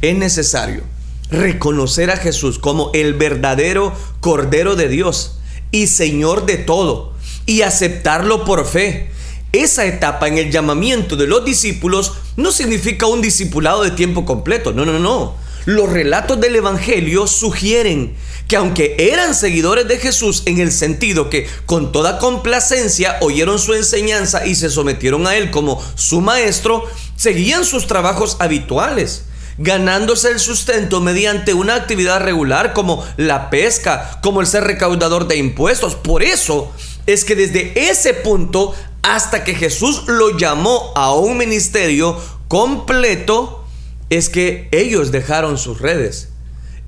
Es 0.03 0.17
necesario 0.17 0.85
reconocer 1.31 2.11
a 2.11 2.17
Jesús 2.17 2.59
como 2.59 2.91
el 2.95 3.15
verdadero 3.15 3.93
Cordero 4.21 4.77
de 4.77 4.89
Dios 4.89 5.39
y 5.71 5.87
Señor 5.87 6.47
de 6.47 6.57
todo 6.57 7.15
y 7.47 7.63
aceptarlo 7.63 8.45
por 8.45 8.67
fe. 8.67 9.11
Esa 9.53 9.85
etapa 9.85 10.29
en 10.29 10.39
el 10.39 10.53
llamamiento 10.53 11.17
de 11.17 11.27
los 11.27 11.45
discípulos 11.45 12.13
no 12.37 12.53
significa 12.53 13.07
un 13.07 13.21
discipulado 13.21 13.83
de 13.83 13.91
tiempo 13.91 14.25
completo, 14.25 14.73
no, 14.73 14.85
no, 14.85 14.99
no. 14.99 15.35
Los 15.67 15.91
relatos 15.91 16.41
del 16.41 16.57
Evangelio 16.57 17.27
sugieren 17.27 18.15
que 18.49 18.57
aunque 18.57 18.97
eran 18.99 19.35
seguidores 19.35 19.87
de 19.87 19.99
Jesús 19.99 20.43
en 20.47 20.59
el 20.59 20.73
sentido 20.73 21.31
que 21.31 21.47
con 21.67 21.93
toda 21.93 22.19
complacencia 22.19 23.19
oyeron 23.21 23.59
su 23.59 23.75
enseñanza 23.75 24.47
y 24.47 24.55
se 24.55 24.71
sometieron 24.71 25.27
a 25.27 25.37
Él 25.37 25.51
como 25.51 25.83
su 25.95 26.21
maestro, 26.21 26.85
seguían 27.17 27.65
sus 27.65 27.87
trabajos 27.87 28.37
habituales 28.41 29.25
ganándose 29.63 30.31
el 30.31 30.41
sustento 30.41 31.03
mediante 31.03 31.53
una 31.53 31.75
actividad 31.75 32.21
regular 32.21 32.73
como 32.73 33.07
la 33.19 33.51
pesca, 33.51 34.19
como 34.23 34.41
el 34.41 34.47
ser 34.47 34.65
recaudador 34.65 35.29
de 35.29 35.37
impuestos. 35.37 35.97
Por 35.97 36.23
eso 36.23 36.73
es 37.07 37.25
que 37.27 37.37
desde 37.37 37.91
ese 37.91 38.15
punto 38.15 38.75
hasta 39.03 39.45
que 39.45 39.55
Jesús 39.55 40.05
lo 40.07 40.37
llamó 40.37 40.93
a 40.97 41.15
un 41.15 41.37
ministerio 41.37 42.19
completo, 42.49 43.60
es 44.11 44.29
que 44.29 44.69
ellos 44.73 45.13
dejaron 45.13 45.57
sus 45.57 45.81
redes. 45.81 46.29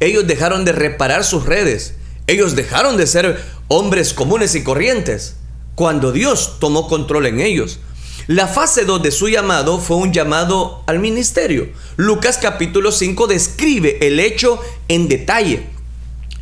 Ellos 0.00 0.26
dejaron 0.26 0.64
de 0.64 0.72
reparar 0.72 1.24
sus 1.24 1.46
redes. 1.46 1.94
Ellos 2.26 2.56
dejaron 2.56 2.96
de 2.96 3.06
ser 3.06 3.42
hombres 3.68 4.12
comunes 4.12 4.54
y 4.54 4.64
corrientes 4.64 5.36
cuando 5.76 6.12
Dios 6.12 6.58
tomó 6.58 6.88
control 6.88 7.26
en 7.26 7.40
ellos. 7.40 7.78
La 8.26 8.46
fase 8.46 8.84
2 8.84 9.02
de 9.02 9.10
su 9.10 9.28
llamado 9.28 9.78
fue 9.78 9.96
un 9.96 10.12
llamado 10.12 10.82
al 10.86 10.98
ministerio. 10.98 11.68
Lucas 11.96 12.38
capítulo 12.40 12.92
5 12.92 13.26
describe 13.26 14.06
el 14.06 14.20
hecho 14.20 14.60
en 14.88 15.08
detalle. 15.08 15.66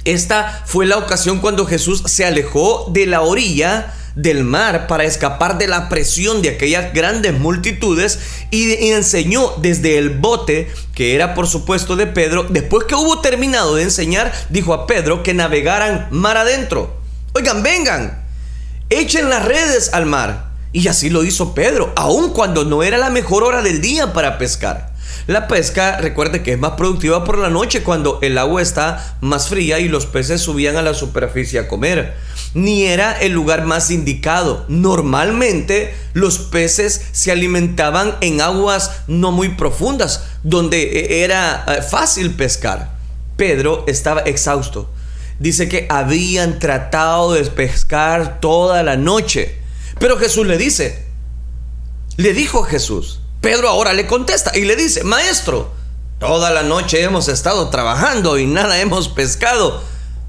Esta 0.04 0.62
fue 0.66 0.86
la 0.86 0.96
ocasión 0.96 1.40
cuando 1.40 1.66
Jesús 1.66 2.02
se 2.06 2.24
alejó 2.24 2.88
de 2.90 3.06
la 3.06 3.20
orilla 3.20 3.94
del 4.14 4.44
mar 4.44 4.86
para 4.86 5.04
escapar 5.04 5.58
de 5.58 5.68
la 5.68 5.88
presión 5.88 6.42
de 6.42 6.50
aquellas 6.50 6.92
grandes 6.92 7.38
multitudes 7.38 8.18
y, 8.50 8.90
enseñó 8.90 9.54
desde 9.58 9.98
el 9.98 10.10
bote, 10.10 10.70
que 10.94 11.14
era 11.14 11.34
por 11.34 11.46
supuesto 11.46 11.96
de 11.96 12.06
Pedro, 12.06 12.46
después 12.48 12.84
que 12.84 12.94
hubo 12.94 13.20
terminado 13.20 13.76
de 13.76 13.84
enseñar, 13.84 14.32
dijo 14.48 14.74
a 14.74 14.86
Pedro 14.86 15.22
que 15.22 15.34
navegaran 15.34 16.08
mar 16.10 16.36
adentro. 16.36 17.00
Oigan, 17.32 17.62
vengan, 17.62 18.24
echen 18.88 19.30
las 19.30 19.44
redes 19.44 19.92
al 19.92 20.06
mar. 20.06 20.50
Y 20.72 20.86
así 20.86 21.10
lo 21.10 21.24
hizo 21.24 21.52
Pedro, 21.52 21.92
aun 21.96 22.30
cuando 22.30 22.64
no 22.64 22.84
era 22.84 22.96
la 22.96 23.10
mejor 23.10 23.42
hora 23.42 23.60
del 23.60 23.80
día 23.80 24.12
para 24.12 24.38
pescar. 24.38 24.89
La 25.26 25.48
pesca, 25.48 25.98
recuerde 25.98 26.42
que 26.42 26.52
es 26.52 26.58
más 26.58 26.72
productiva 26.72 27.24
por 27.24 27.38
la 27.38 27.50
noche 27.50 27.82
cuando 27.82 28.18
el 28.22 28.38
agua 28.38 28.62
está 28.62 29.16
más 29.20 29.48
fría 29.48 29.78
y 29.78 29.88
los 29.88 30.06
peces 30.06 30.40
subían 30.40 30.76
a 30.76 30.82
la 30.82 30.94
superficie 30.94 31.58
a 31.58 31.68
comer. 31.68 32.14
Ni 32.54 32.84
era 32.84 33.12
el 33.12 33.32
lugar 33.32 33.64
más 33.64 33.90
indicado. 33.90 34.64
Normalmente 34.68 35.94
los 36.14 36.38
peces 36.38 37.00
se 37.12 37.30
alimentaban 37.30 38.16
en 38.20 38.40
aguas 38.40 39.02
no 39.06 39.30
muy 39.30 39.50
profundas, 39.50 40.24
donde 40.42 40.82
e, 40.82 41.24
era 41.24 41.64
eh, 41.68 41.82
fácil 41.82 42.32
pescar. 42.32 42.98
Pedro 43.36 43.84
estaba 43.86 44.22
exhausto. 44.22 44.90
Dice 45.38 45.68
que 45.68 45.86
habían 45.88 46.58
tratado 46.58 47.32
de 47.32 47.44
pescar 47.44 48.40
toda 48.40 48.82
la 48.82 48.96
noche. 48.96 49.58
Pero 49.98 50.18
Jesús 50.18 50.46
le 50.46 50.58
dice, 50.58 51.06
le 52.16 52.34
dijo 52.34 52.62
Jesús, 52.64 53.19
Pedro 53.40 53.70
ahora 53.70 53.94
le 53.94 54.06
contesta 54.06 54.52
y 54.54 54.66
le 54.66 54.76
dice, 54.76 55.02
Maestro, 55.02 55.72
toda 56.18 56.50
la 56.50 56.62
noche 56.62 57.02
hemos 57.02 57.28
estado 57.28 57.70
trabajando 57.70 58.38
y 58.38 58.46
nada 58.46 58.78
hemos 58.82 59.08
pescado, 59.08 59.82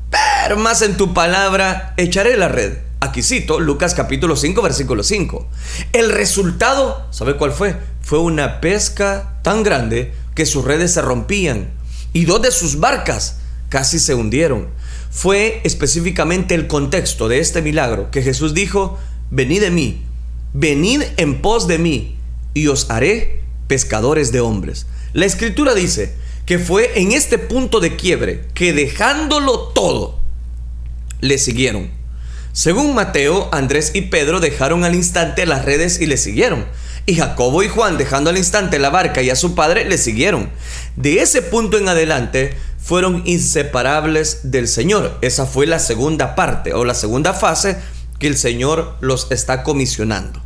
pero 0.10 0.56
más 0.56 0.82
en 0.82 0.96
tu 0.96 1.14
palabra 1.14 1.94
echaré 1.98 2.38
la 2.38 2.48
red. 2.48 2.78
Aquí 3.02 3.22
cito 3.22 3.60
Lucas 3.60 3.96
capítulo 3.96 4.38
5 4.38 4.62
versículo 4.62 5.04
5. 5.04 5.46
El 5.92 6.10
resultado, 6.10 7.06
¿sabe 7.12 7.36
cuál 7.36 7.52
fue? 7.52 7.76
Fue 8.02 8.20
una 8.20 8.62
pesca 8.62 9.40
tan 9.42 9.64
grande 9.64 10.14
que 10.34 10.46
sus 10.46 10.64
redes 10.64 10.94
se 10.94 11.02
rompían 11.02 11.70
y 12.14 12.24
dos 12.24 12.42
de 12.42 12.52
sus 12.52 12.80
barcas 12.80 13.40
casi 13.68 14.00
se 14.00 14.16
hundieron. 14.16 14.70
Fue 15.10 15.60
específicamente 15.66 16.56
el 16.56 16.68
contexto 16.68 17.28
de 17.28 17.40
este 17.40 17.62
milagro 17.62 18.10
que 18.10 18.22
Jesús 18.22 18.54
dijo, 18.54 18.98
venid 19.32 19.60
de 19.60 19.72
mí, 19.72 20.02
venid 20.54 21.02
en 21.18 21.42
pos 21.42 21.68
de 21.68 21.78
mí 21.78 22.21
y 22.54 22.68
os 22.68 22.90
haré 22.90 23.42
pescadores 23.68 24.32
de 24.32 24.42
hombres. 24.42 24.86
La 25.14 25.26
escritura 25.26 25.74
dice 25.74 26.14
que 26.46 26.60
fue 26.60 27.00
en 27.00 27.12
este 27.12 27.38
punto 27.38 27.80
de 27.80 27.96
quiebre 27.96 28.46
que 28.54 28.74
dejándolo 28.74 29.70
todo, 29.70 30.20
le 31.22 31.38
siguieron. 31.38 31.90
Según 32.54 32.94
Mateo, 32.94 33.48
Andrés 33.54 33.92
y 33.94 34.02
Pedro 34.02 34.42
dejaron 34.42 34.84
al 34.84 34.96
instante 34.96 35.46
las 35.46 35.64
redes 35.64 36.02
y 36.02 36.06
le 36.06 36.18
siguieron. 36.18 36.66
Y 37.06 37.16
Jacobo 37.16 37.64
y 37.64 37.70
Juan, 37.70 37.98
dejando 37.98 38.30
al 38.30 38.38
instante 38.38 38.78
la 38.78 38.90
barca 38.90 39.22
y 39.22 39.30
a 39.30 39.36
su 39.36 39.56
padre, 39.56 39.86
le 39.86 39.98
siguieron. 39.98 40.50
De 40.98 41.22
ese 41.22 41.42
punto 41.42 41.78
en 41.78 41.88
adelante 41.88 42.56
fueron 42.78 43.24
inseparables 43.26 44.52
del 44.52 44.68
Señor. 44.68 45.18
Esa 45.22 45.46
fue 45.46 45.66
la 45.66 45.80
segunda 45.80 46.36
parte 46.36 46.74
o 46.74 46.84
la 46.84 46.94
segunda 46.94 47.34
fase 47.34 47.78
que 48.20 48.28
el 48.28 48.38
Señor 48.38 48.98
los 49.00 49.32
está 49.32 49.64
comisionando. 49.64 50.41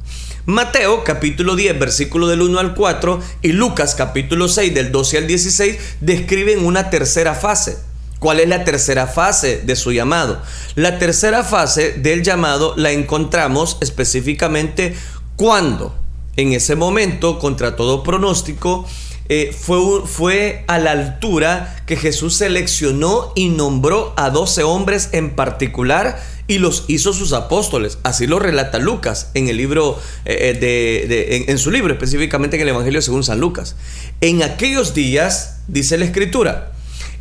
Mateo 0.48 1.04
capítulo 1.04 1.56
10 1.56 1.80
versículo 1.80 2.28
del 2.28 2.44
1 2.44 2.60
al 2.60 2.76
4 2.76 3.20
y 3.42 3.54
Lucas 3.54 3.96
capítulo 3.96 4.48
6 4.48 4.76
del 4.76 4.92
12 4.92 5.18
al 5.18 5.28
16 5.28 5.78
describen 6.02 6.64
una 6.64 6.92
tercera 6.92 7.34
fase. 7.34 7.80
¿Cuál 8.20 8.40
es 8.40 8.48
la 8.48 8.64
tercera 8.64 9.08
fase 9.08 9.64
de 9.66 9.76
su 9.76 9.92
llamado? 9.92 10.40
La 10.76 11.00
tercera 11.00 11.44
fase 11.44 11.94
del 11.94 12.22
llamado 12.22 12.76
la 12.78 12.92
encontramos 12.92 13.80
específicamente 13.82 14.96
cuando 15.36 15.96
en 16.36 16.54
ese 16.54 16.76
momento, 16.76 17.40
contra 17.40 17.76
todo 17.76 18.04
pronóstico, 18.04 18.86
eh, 19.30 19.56
fue, 19.58 20.06
fue 20.06 20.64
a 20.68 20.78
la 20.78 20.92
altura 20.92 21.76
que 21.88 21.96
Jesús 21.96 22.36
seleccionó 22.36 23.32
y 23.34 23.50
nombró 23.50 24.14
a 24.16 24.30
12 24.30 24.62
hombres 24.62 25.10
en 25.14 25.36
particular 25.36 26.22
y 26.48 26.60
los 26.60 26.86
hizo 26.88 27.14
sus 27.14 27.34
apóstoles. 27.34 27.98
Así 28.04 28.28
lo 28.28 28.40
relata 28.40 28.80
Lucas 28.80 29.30
en 29.34 29.48
el 29.48 29.58
libro 29.58 30.00
eh, 30.26 30.52
eh, 30.54 30.60
de, 30.60 31.46
en, 31.48 31.58
su 31.58 31.72
libro, 31.72 31.94
específicamente 31.94 32.56
en 32.56 32.64
el 32.64 32.70
Evangelio 32.70 33.02
según 33.02 33.24
San 33.24 33.40
Lucas. 33.40 33.76
En 34.22 34.44
aquellos 34.44 34.94
días, 34.94 35.58
dice 35.68 35.98
la 35.98 36.06
escritura, 36.06 36.74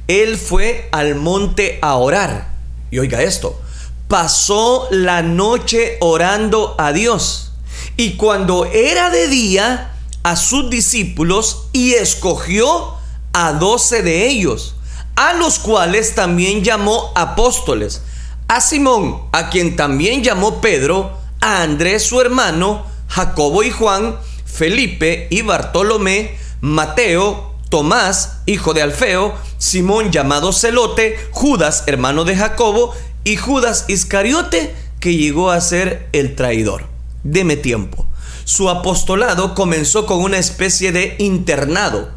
él 0.08 0.36
fue 0.36 0.88
al 0.92 1.14
monte 1.14 1.78
a 1.80 1.96
orar. 1.96 2.54
Y 2.90 2.98
oiga 2.98 3.22
esto, 3.22 3.60
pasó 4.08 4.88
la 4.90 5.22
noche 5.22 5.96
orando 6.00 6.74
a 6.78 6.92
Dios. 6.92 7.52
Y 7.96 8.16
cuando 8.16 8.66
era 8.66 9.10
de 9.10 9.28
día, 9.28 9.90
a 10.22 10.36
sus 10.36 10.70
discípulos 10.70 11.68
y 11.72 11.94
escogió 11.94 12.94
a 13.32 13.52
doce 13.52 14.02
de 14.02 14.26
ellos, 14.26 14.74
a 15.16 15.34
los 15.34 15.58
cuales 15.58 16.14
también 16.14 16.64
llamó 16.64 17.12
apóstoles 17.14 18.02
a 18.48 18.60
Simón, 18.60 19.22
a 19.32 19.50
quien 19.50 19.76
también 19.76 20.22
llamó 20.22 20.60
Pedro, 20.60 21.18
a 21.40 21.62
Andrés 21.62 22.04
su 22.04 22.20
hermano, 22.20 22.86
Jacobo 23.08 23.62
y 23.62 23.70
Juan, 23.70 24.16
Felipe 24.44 25.28
y 25.30 25.42
Bartolomé, 25.42 26.36
Mateo, 26.60 27.54
Tomás, 27.68 28.38
hijo 28.46 28.74
de 28.74 28.82
Alfeo, 28.82 29.34
Simón 29.58 30.12
llamado 30.12 30.52
Celote, 30.52 31.18
Judas, 31.32 31.84
hermano 31.86 32.24
de 32.24 32.36
Jacobo, 32.36 32.94
y 33.24 33.36
Judas 33.36 33.86
Iscariote, 33.88 34.74
que 35.00 35.16
llegó 35.16 35.50
a 35.50 35.60
ser 35.60 36.08
el 36.12 36.36
traidor. 36.36 36.86
Deme 37.24 37.56
tiempo. 37.56 38.06
Su 38.44 38.68
apostolado 38.68 39.54
comenzó 39.54 40.06
con 40.06 40.20
una 40.20 40.38
especie 40.38 40.92
de 40.92 41.16
internado. 41.18 42.10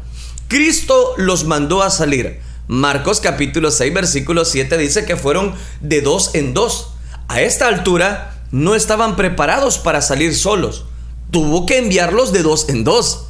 Cristo 0.48 1.14
los 1.16 1.44
mandó 1.44 1.82
a 1.82 1.90
salir 1.90 2.40
Marcos 2.68 3.20
capítulo 3.20 3.70
6 3.70 3.94
versículo 3.94 4.44
7 4.44 4.76
dice 4.76 5.06
que 5.06 5.16
fueron 5.16 5.54
de 5.80 6.02
dos 6.02 6.34
en 6.34 6.52
dos. 6.52 6.90
A 7.26 7.40
esta 7.40 7.66
altura 7.66 8.34
no 8.52 8.74
estaban 8.74 9.16
preparados 9.16 9.78
para 9.78 10.02
salir 10.02 10.34
solos. 10.34 10.84
Tuvo 11.30 11.64
que 11.64 11.78
enviarlos 11.78 12.30
de 12.32 12.42
dos 12.42 12.68
en 12.68 12.84
dos. 12.84 13.24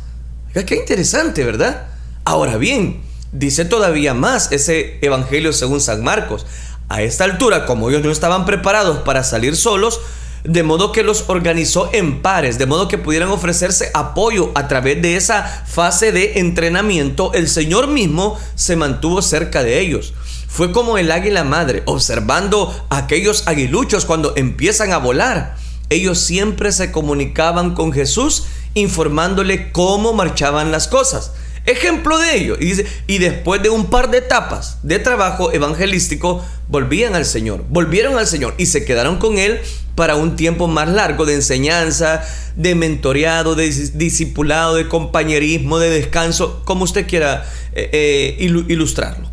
Qué 0.52 0.74
interesante, 0.74 1.44
¿verdad? 1.44 1.86
Ahora 2.24 2.56
bien, 2.56 3.00
dice 3.30 3.64
todavía 3.64 4.12
más 4.12 4.50
ese 4.50 4.98
Evangelio 5.02 5.52
según 5.52 5.80
San 5.80 6.02
Marcos. 6.02 6.44
A 6.88 7.02
esta 7.02 7.22
altura, 7.22 7.64
como 7.64 7.90
ellos 7.90 8.02
no 8.02 8.10
estaban 8.10 8.44
preparados 8.44 8.98
para 8.98 9.22
salir 9.22 9.54
solos, 9.54 10.00
de 10.44 10.62
modo 10.62 10.92
que 10.92 11.02
los 11.02 11.24
organizó 11.28 11.90
en 11.92 12.22
pares, 12.22 12.58
de 12.58 12.66
modo 12.66 12.88
que 12.88 12.98
pudieran 12.98 13.30
ofrecerse 13.30 13.90
apoyo 13.94 14.50
a 14.54 14.68
través 14.68 15.00
de 15.02 15.16
esa 15.16 15.42
fase 15.66 16.12
de 16.12 16.38
entrenamiento, 16.38 17.32
el 17.34 17.48
Señor 17.48 17.88
mismo 17.88 18.38
se 18.54 18.76
mantuvo 18.76 19.22
cerca 19.22 19.62
de 19.62 19.80
ellos. 19.80 20.14
Fue 20.48 20.72
como 20.72 20.98
el 20.98 21.10
águila 21.10 21.44
madre, 21.44 21.82
observando 21.86 22.74
a 22.88 22.98
aquellos 22.98 23.46
aguiluchos 23.46 24.04
cuando 24.04 24.32
empiezan 24.36 24.92
a 24.92 24.98
volar. 24.98 25.56
Ellos 25.90 26.18
siempre 26.18 26.72
se 26.72 26.90
comunicaban 26.92 27.74
con 27.74 27.92
Jesús 27.92 28.44
informándole 28.74 29.72
cómo 29.72 30.12
marchaban 30.12 30.70
las 30.70 30.88
cosas. 30.88 31.32
Ejemplo 31.68 32.16
de 32.16 32.34
ello. 32.34 32.56
Y, 32.58 32.64
dice, 32.64 32.86
y 33.06 33.18
después 33.18 33.62
de 33.62 33.68
un 33.68 33.90
par 33.90 34.10
de 34.10 34.18
etapas 34.18 34.78
de 34.82 34.98
trabajo 34.98 35.52
evangelístico, 35.52 36.42
volvían 36.66 37.14
al 37.14 37.26
Señor, 37.26 37.62
volvieron 37.68 38.16
al 38.16 38.26
Señor 38.26 38.54
y 38.56 38.64
se 38.66 38.86
quedaron 38.86 39.18
con 39.18 39.36
Él 39.36 39.60
para 39.94 40.16
un 40.16 40.34
tiempo 40.34 40.66
más 40.66 40.88
largo 40.88 41.26
de 41.26 41.34
enseñanza, 41.34 42.24
de 42.56 42.74
mentoreado, 42.74 43.54
de 43.54 43.68
discipulado, 43.68 44.76
de 44.76 44.88
compañerismo, 44.88 45.78
de 45.78 45.90
descanso, 45.90 46.62
como 46.64 46.84
usted 46.84 47.06
quiera 47.06 47.44
eh, 47.74 47.90
eh, 47.92 48.64
ilustrarlo. 48.68 49.30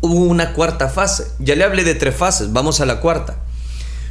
Hubo 0.00 0.24
una 0.24 0.54
cuarta 0.54 0.88
fase. 0.88 1.26
Ya 1.38 1.54
le 1.54 1.64
hablé 1.64 1.84
de 1.84 1.94
tres 1.94 2.16
fases, 2.16 2.50
vamos 2.54 2.80
a 2.80 2.86
la 2.86 3.00
cuarta. 3.00 3.36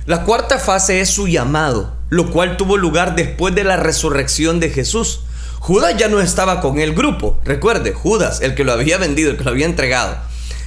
La 0.05 0.25
cuarta 0.25 0.59
fase 0.59 1.01
es 1.01 1.09
su 1.09 1.27
llamado, 1.27 1.95
lo 2.09 2.29
cual 2.29 2.57
tuvo 2.57 2.77
lugar 2.77 3.15
después 3.15 3.55
de 3.55 3.63
la 3.63 3.77
resurrección 3.77 4.59
de 4.59 4.69
Jesús. 4.69 5.21
Judas 5.61 5.95
ya 5.95 6.07
no 6.07 6.19
estaba 6.19 6.59
con 6.59 6.79
el 6.79 6.95
grupo. 6.95 7.39
Recuerde, 7.45 7.93
Judas, 7.93 8.41
el 8.41 8.55
que 8.55 8.63
lo 8.63 8.71
había 8.71 8.97
vendido, 8.97 9.29
el 9.29 9.37
que 9.37 9.43
lo 9.43 9.51
había 9.51 9.67
entregado, 9.67 10.17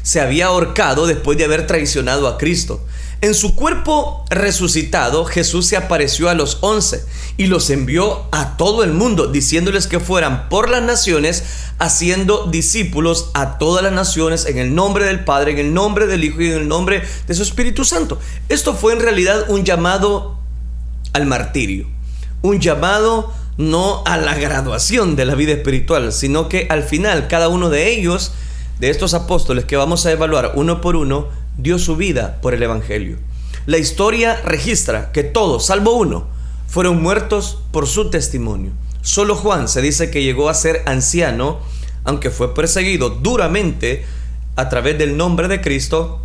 se 0.05 0.21
había 0.21 0.47
ahorcado 0.47 1.09
después 1.09 1.37
de 1.37 1.45
haber 1.45 1.67
traicionado 1.67 2.29
a 2.29 2.39
Cristo. 2.39 2.81
En 3.21 3.35
su 3.35 3.57
cuerpo 3.57 4.25
resucitado, 4.31 5.25
Jesús 5.25 5.67
se 5.67 5.77
apareció 5.77 6.29
a 6.29 6.35
los 6.35 6.59
once 6.61 7.05
y 7.37 7.49
los 7.49 7.71
envió 7.71 8.29
a 8.31 8.57
todo 8.57 8.85
el 8.85 8.93
mundo, 8.93 9.27
diciéndoles 9.27 9.89
que 9.89 9.99
fueran 9.99 10.49
por 10.49 10.71
las 10.71 10.83
naciones, 10.85 11.43
haciendo 11.81 12.47
discípulos 12.47 13.31
a 13.35 13.59
todas 13.59 13.83
las 13.83 13.93
naciones 13.93 14.47
en 14.47 14.59
el 14.59 14.77
nombre 14.77 15.07
del 15.07 15.25
Padre, 15.25 15.51
en 15.51 15.59
el 15.59 15.75
nombre 15.75 16.07
del 16.07 16.23
Hijo 16.23 16.41
y 16.41 16.53
en 16.53 16.59
el 16.59 16.69
nombre 16.69 17.03
de 17.27 17.35
su 17.35 17.43
Espíritu 17.43 17.85
Santo. 17.85 18.21
Esto 18.49 18.75
fue 18.75 18.93
en 18.93 19.01
realidad 19.01 19.47
un 19.49 19.65
llamado 19.65 20.39
al 21.13 21.27
martirio, 21.27 21.89
un 22.43 22.61
llamado 22.61 23.33
no 23.57 24.03
a 24.05 24.17
la 24.17 24.35
graduación 24.35 25.17
de 25.17 25.25
la 25.25 25.35
vida 25.35 25.53
espiritual, 25.53 26.13
sino 26.13 26.49
que 26.49 26.67
al 26.71 26.83
final 26.83 27.29
cada 27.29 27.49
uno 27.49 27.71
de 27.71 27.93
ellos, 27.93 28.33
de 28.81 28.91
estos 28.91 29.15
apóstoles 29.15 29.65
que 29.65 29.77
vamos 29.77 30.07
a 30.07 30.13
evaluar 30.13 30.53
uno 30.57 30.81
por 30.81 30.97
uno, 30.97 31.29
dio 31.57 31.79
su 31.79 31.97
vida 31.97 32.41
por 32.41 32.55
el 32.55 32.63
Evangelio. 32.63 33.19
La 33.67 33.79
historia 33.79 34.41
registra 34.45 35.13
que 35.13 35.23
todos, 35.23 35.67
salvo 35.67 35.97
uno, 35.97 36.27
fueron 36.67 37.01
muertos 37.01 37.59
por 37.71 37.87
su 37.87 38.11
testimonio. 38.11 38.73
Solo 39.03 39.37
Juan 39.37 39.69
se 39.69 39.81
dice 39.81 40.11
que 40.11 40.23
llegó 40.23 40.49
a 40.49 40.55
ser 40.55 40.83
anciano, 40.87 41.61
aunque 42.05 42.31
fue 42.31 42.55
perseguido 42.55 43.11
duramente 43.11 44.05
a 44.57 44.69
través 44.69 44.99
del 44.99 45.17
nombre 45.17 45.49
de 45.49 45.61
Cristo, 45.61 46.21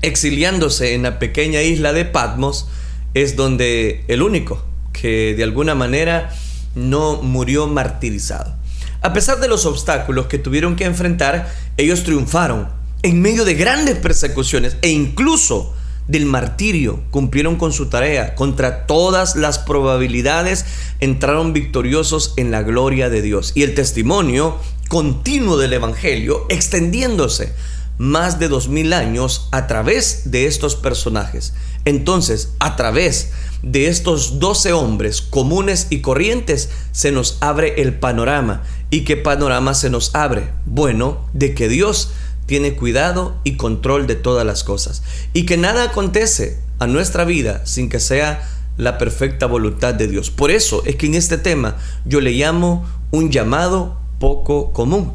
exiliándose 0.00 0.94
en 0.94 1.02
la 1.02 1.18
pequeña 1.18 1.62
isla 1.62 1.92
de 1.92 2.04
Patmos, 2.04 2.68
es 3.14 3.36
donde 3.36 4.04
el 4.08 4.22
único 4.22 4.62
que 4.92 5.34
de 5.36 5.42
alguna 5.42 5.74
manera 5.74 6.34
no 6.74 7.22
murió 7.22 7.66
martirizado. 7.66 8.54
A 9.00 9.12
pesar 9.12 9.40
de 9.40 9.48
los 9.48 9.66
obstáculos 9.66 10.26
que 10.26 10.38
tuvieron 10.38 10.76
que 10.76 10.84
enfrentar, 10.84 11.52
ellos 11.76 12.04
triunfaron 12.04 12.68
en 13.02 13.20
medio 13.20 13.44
de 13.44 13.54
grandes 13.54 13.96
persecuciones 13.98 14.76
e 14.80 14.90
incluso 14.90 15.74
del 16.08 16.26
martirio 16.26 17.00
cumplieron 17.10 17.56
con 17.56 17.72
su 17.72 17.86
tarea. 17.86 18.34
Contra 18.34 18.86
todas 18.86 19.36
las 19.36 19.58
probabilidades 19.58 20.64
entraron 21.00 21.52
victoriosos 21.52 22.34
en 22.36 22.50
la 22.50 22.62
gloria 22.62 23.08
de 23.10 23.22
Dios. 23.22 23.52
Y 23.54 23.62
el 23.62 23.74
testimonio 23.74 24.58
continuo 24.88 25.56
del 25.56 25.72
Evangelio 25.72 26.46
extendiéndose 26.48 27.52
más 27.98 28.38
de 28.38 28.48
dos 28.48 28.68
mil 28.68 28.92
años 28.92 29.48
a 29.52 29.66
través 29.66 30.30
de 30.30 30.46
estos 30.46 30.76
personajes. 30.76 31.54
Entonces, 31.84 32.50
a 32.58 32.76
través 32.76 33.30
de 33.62 33.86
estos 33.86 34.40
doce 34.40 34.72
hombres 34.72 35.22
comunes 35.22 35.86
y 35.90 36.00
corrientes, 36.00 36.70
se 36.90 37.12
nos 37.12 37.38
abre 37.40 37.80
el 37.80 37.94
panorama. 37.94 38.62
¿Y 38.90 39.02
qué 39.02 39.16
panorama 39.16 39.74
se 39.74 39.88
nos 39.88 40.14
abre? 40.14 40.50
Bueno, 40.66 41.26
de 41.32 41.54
que 41.54 41.68
Dios 41.68 42.10
tiene 42.46 42.74
cuidado 42.74 43.36
y 43.44 43.56
control 43.56 44.06
de 44.06 44.16
todas 44.16 44.44
las 44.44 44.64
cosas. 44.64 45.02
Y 45.32 45.46
que 45.46 45.56
nada 45.56 45.84
acontece 45.84 46.58
a 46.78 46.86
nuestra 46.86 47.24
vida 47.24 47.64
sin 47.64 47.88
que 47.88 48.00
sea 48.00 48.48
la 48.76 48.98
perfecta 48.98 49.46
voluntad 49.46 49.94
de 49.94 50.08
Dios. 50.08 50.30
Por 50.30 50.50
eso 50.50 50.82
es 50.84 50.96
que 50.96 51.06
en 51.06 51.14
este 51.14 51.38
tema 51.38 51.76
yo 52.04 52.20
le 52.20 52.32
llamo 52.32 52.84
un 53.10 53.30
llamado 53.30 53.98
poco 54.18 54.72
común. 54.72 55.12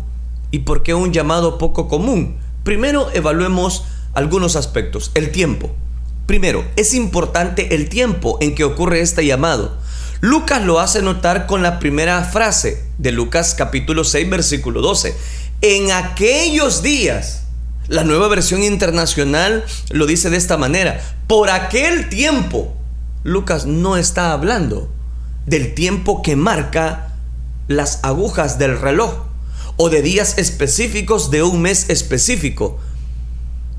¿Y 0.52 0.60
por 0.60 0.84
qué 0.84 0.94
un 0.94 1.12
llamado 1.12 1.58
poco 1.58 1.88
común? 1.88 2.38
Primero 2.64 3.10
evaluemos 3.14 3.84
algunos 4.14 4.56
aspectos. 4.56 5.12
El 5.14 5.32
tiempo. 5.32 5.72
Primero, 6.28 6.66
es 6.76 6.94
importante 6.94 7.74
el 7.74 7.88
tiempo 7.88 8.38
en 8.42 8.54
que 8.54 8.66
ocurre 8.66 9.00
este 9.00 9.26
llamado. 9.26 9.78
Lucas 10.20 10.62
lo 10.62 10.82
hace 10.82 11.02
notar 11.02 11.48
con 11.48 11.64
la 11.64 11.80
primera 11.80 12.22
frase 12.26 12.84
de 12.98 13.14
Lucas 13.14 13.56
capítulo 13.56 14.04
6 14.04 14.30
versículo 14.30 14.82
12. 14.82 15.16
En 15.62 15.90
aquellos 15.92 16.84
días, 16.84 17.44
la 17.88 18.04
nueva 18.04 18.28
versión 18.28 18.62
internacional 18.62 19.64
lo 19.90 20.06
dice 20.06 20.30
de 20.30 20.36
esta 20.36 20.58
manera, 20.58 21.00
por 21.28 21.50
aquel 21.50 22.10
tiempo, 22.10 22.76
Lucas 23.24 23.66
no 23.66 23.96
está 23.96 24.34
hablando 24.34 24.92
del 25.46 25.74
tiempo 25.76 26.22
que 26.22 26.36
marca 26.36 27.16
las 27.70 28.04
agujas 28.04 28.60
del 28.60 28.78
reloj 28.78 29.14
o 29.78 29.90
de 29.90 30.02
días 30.02 30.38
específicos 30.38 31.32
de 31.32 31.44
un 31.44 31.62
mes 31.62 31.90
específico 31.90 32.80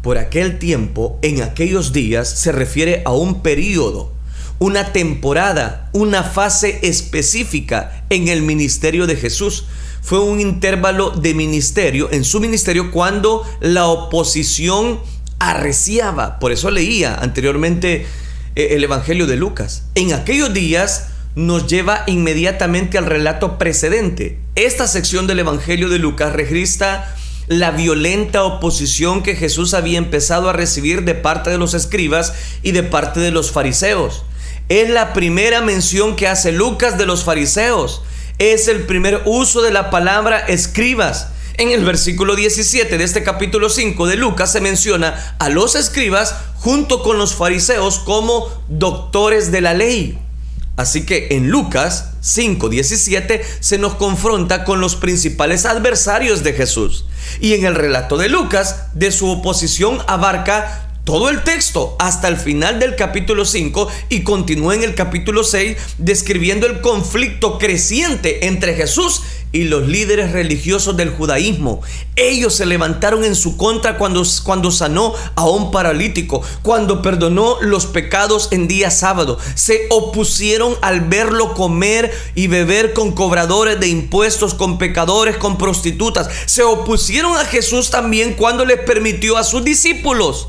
por 0.08 0.16
aquel 0.16 0.58
tiempo, 0.58 1.18
en 1.20 1.42
aquellos 1.42 1.92
días, 1.92 2.30
se 2.30 2.50
refiere 2.50 3.02
a 3.04 3.12
un 3.12 3.42
periodo, 3.42 4.10
una 4.58 4.94
temporada, 4.94 5.90
una 5.92 6.22
fase 6.22 6.78
específica 6.80 8.06
en 8.08 8.28
el 8.28 8.40
ministerio 8.40 9.06
de 9.06 9.16
Jesús. 9.16 9.66
Fue 10.00 10.20
un 10.20 10.40
intervalo 10.40 11.10
de 11.10 11.34
ministerio, 11.34 12.08
en 12.10 12.24
su 12.24 12.40
ministerio, 12.40 12.90
cuando 12.90 13.44
la 13.60 13.88
oposición 13.88 14.98
arreciaba. 15.40 16.38
Por 16.38 16.52
eso 16.52 16.70
leía 16.70 17.14
anteriormente 17.16 18.06
eh, 18.56 18.68
el 18.70 18.84
Evangelio 18.84 19.26
de 19.26 19.36
Lucas. 19.36 19.88
En 19.94 20.14
aquellos 20.14 20.54
días 20.54 21.08
nos 21.34 21.66
lleva 21.66 22.04
inmediatamente 22.06 22.96
al 22.96 23.04
relato 23.04 23.58
precedente. 23.58 24.38
Esta 24.54 24.88
sección 24.88 25.26
del 25.26 25.40
Evangelio 25.40 25.90
de 25.90 25.98
Lucas 25.98 26.32
registra 26.32 27.14
la 27.48 27.70
violenta 27.70 28.44
oposición 28.44 29.22
que 29.22 29.34
Jesús 29.34 29.74
había 29.74 29.98
empezado 29.98 30.48
a 30.48 30.52
recibir 30.52 31.04
de 31.04 31.14
parte 31.14 31.50
de 31.50 31.58
los 31.58 31.74
escribas 31.74 32.34
y 32.62 32.72
de 32.72 32.82
parte 32.82 33.20
de 33.20 33.30
los 33.30 33.50
fariseos. 33.50 34.24
Es 34.68 34.90
la 34.90 35.14
primera 35.14 35.62
mención 35.62 36.14
que 36.14 36.28
hace 36.28 36.52
Lucas 36.52 36.98
de 36.98 37.06
los 37.06 37.24
fariseos. 37.24 38.02
Es 38.38 38.68
el 38.68 38.82
primer 38.82 39.22
uso 39.24 39.62
de 39.62 39.70
la 39.70 39.90
palabra 39.90 40.38
escribas. 40.38 41.28
En 41.54 41.70
el 41.70 41.84
versículo 41.84 42.36
17 42.36 42.98
de 42.98 43.04
este 43.04 43.24
capítulo 43.24 43.70
5 43.70 44.06
de 44.06 44.16
Lucas 44.16 44.52
se 44.52 44.60
menciona 44.60 45.36
a 45.38 45.48
los 45.48 45.74
escribas 45.74 46.34
junto 46.56 47.02
con 47.02 47.18
los 47.18 47.34
fariseos 47.34 47.98
como 47.98 48.46
doctores 48.68 49.50
de 49.50 49.62
la 49.62 49.74
ley. 49.74 50.18
Así 50.78 51.04
que 51.04 51.26
en 51.32 51.50
Lucas 51.50 52.10
5:17 52.22 53.42
se 53.58 53.78
nos 53.78 53.96
confronta 53.96 54.64
con 54.64 54.80
los 54.80 54.94
principales 54.94 55.66
adversarios 55.66 56.44
de 56.44 56.52
Jesús. 56.52 57.04
Y 57.40 57.54
en 57.54 57.64
el 57.64 57.74
relato 57.74 58.16
de 58.16 58.28
Lucas, 58.28 58.84
de 58.94 59.10
su 59.10 59.28
oposición 59.28 59.98
abarca 60.06 60.87
todo 61.08 61.30
el 61.30 61.42
texto 61.42 61.96
hasta 61.98 62.28
el 62.28 62.36
final 62.36 62.78
del 62.80 62.94
capítulo 62.94 63.46
5 63.46 63.88
y 64.10 64.24
continúa 64.24 64.74
en 64.74 64.82
el 64.82 64.94
capítulo 64.94 65.42
6 65.42 65.74
describiendo 65.96 66.66
el 66.66 66.82
conflicto 66.82 67.56
creciente 67.56 68.46
entre 68.46 68.74
Jesús 68.74 69.22
y 69.50 69.64
los 69.64 69.88
líderes 69.88 70.32
religiosos 70.32 70.98
del 70.98 71.08
judaísmo. 71.08 71.80
Ellos 72.14 72.54
se 72.54 72.66
levantaron 72.66 73.24
en 73.24 73.36
su 73.36 73.56
contra 73.56 73.96
cuando, 73.96 74.22
cuando 74.44 74.70
sanó 74.70 75.14
a 75.34 75.48
un 75.48 75.70
paralítico, 75.70 76.42
cuando 76.60 77.00
perdonó 77.00 77.56
los 77.62 77.86
pecados 77.86 78.48
en 78.50 78.68
día 78.68 78.90
sábado. 78.90 79.38
Se 79.54 79.86
opusieron 79.88 80.74
al 80.82 81.00
verlo 81.00 81.54
comer 81.54 82.12
y 82.34 82.48
beber 82.48 82.92
con 82.92 83.12
cobradores 83.12 83.80
de 83.80 83.88
impuestos, 83.88 84.52
con 84.52 84.76
pecadores, 84.76 85.38
con 85.38 85.56
prostitutas. 85.56 86.28
Se 86.44 86.64
opusieron 86.64 87.34
a 87.38 87.46
Jesús 87.46 87.88
también 87.88 88.34
cuando 88.34 88.66
les 88.66 88.80
permitió 88.80 89.38
a 89.38 89.44
sus 89.44 89.64
discípulos 89.64 90.48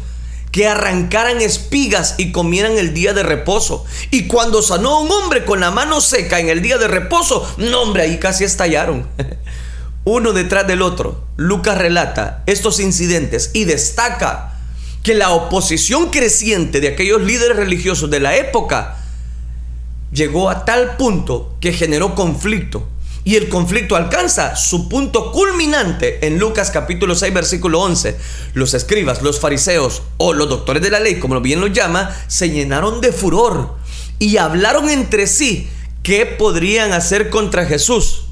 que 0.51 0.67
arrancaran 0.67 1.41
espigas 1.41 2.15
y 2.17 2.31
comieran 2.31 2.77
el 2.77 2.93
día 2.93 3.13
de 3.13 3.23
reposo. 3.23 3.85
Y 4.11 4.27
cuando 4.27 4.61
sanó 4.61 4.95
a 4.95 5.01
un 5.01 5.11
hombre 5.11 5.45
con 5.45 5.59
la 5.59 5.71
mano 5.71 6.01
seca 6.01 6.39
en 6.39 6.49
el 6.49 6.61
día 6.61 6.77
de 6.77 6.87
reposo, 6.87 7.47
no 7.57 7.81
hombre, 7.81 8.03
ahí 8.03 8.17
casi 8.17 8.43
estallaron. 8.43 9.07
Uno 10.05 10.33
detrás 10.33 10.65
del 10.65 10.81
otro. 10.81 11.23
Lucas 11.35 11.77
relata 11.77 12.43
estos 12.47 12.79
incidentes 12.79 13.51
y 13.53 13.65
destaca 13.65 14.55
que 15.03 15.13
la 15.13 15.31
oposición 15.31 16.09
creciente 16.09 16.81
de 16.81 16.89
aquellos 16.89 17.21
líderes 17.21 17.57
religiosos 17.57 18.09
de 18.09 18.19
la 18.19 18.35
época 18.35 18.97
llegó 20.11 20.49
a 20.49 20.65
tal 20.65 20.97
punto 20.97 21.55
que 21.61 21.73
generó 21.73 22.15
conflicto. 22.15 22.87
Y 23.23 23.35
el 23.35 23.49
conflicto 23.49 23.95
alcanza 23.95 24.55
su 24.55 24.87
punto 24.87 25.31
culminante 25.31 26.25
en 26.25 26.39
Lucas 26.39 26.71
capítulo 26.71 27.15
6 27.15 27.33
versículo 27.33 27.81
11. 27.81 28.17
Los 28.53 28.73
escribas, 28.73 29.21
los 29.21 29.39
fariseos 29.39 30.01
o 30.17 30.33
los 30.33 30.49
doctores 30.49 30.81
de 30.81 30.89
la 30.89 30.99
ley, 30.99 31.19
como 31.19 31.39
bien 31.41 31.59
los 31.59 31.73
llama, 31.73 32.15
se 32.27 32.49
llenaron 32.49 33.01
de 33.01 33.11
furor 33.11 33.75
y 34.19 34.37
hablaron 34.37 34.89
entre 34.89 35.27
sí 35.27 35.69
qué 36.01 36.25
podrían 36.25 36.93
hacer 36.93 37.29
contra 37.29 37.65
Jesús. 37.65 38.25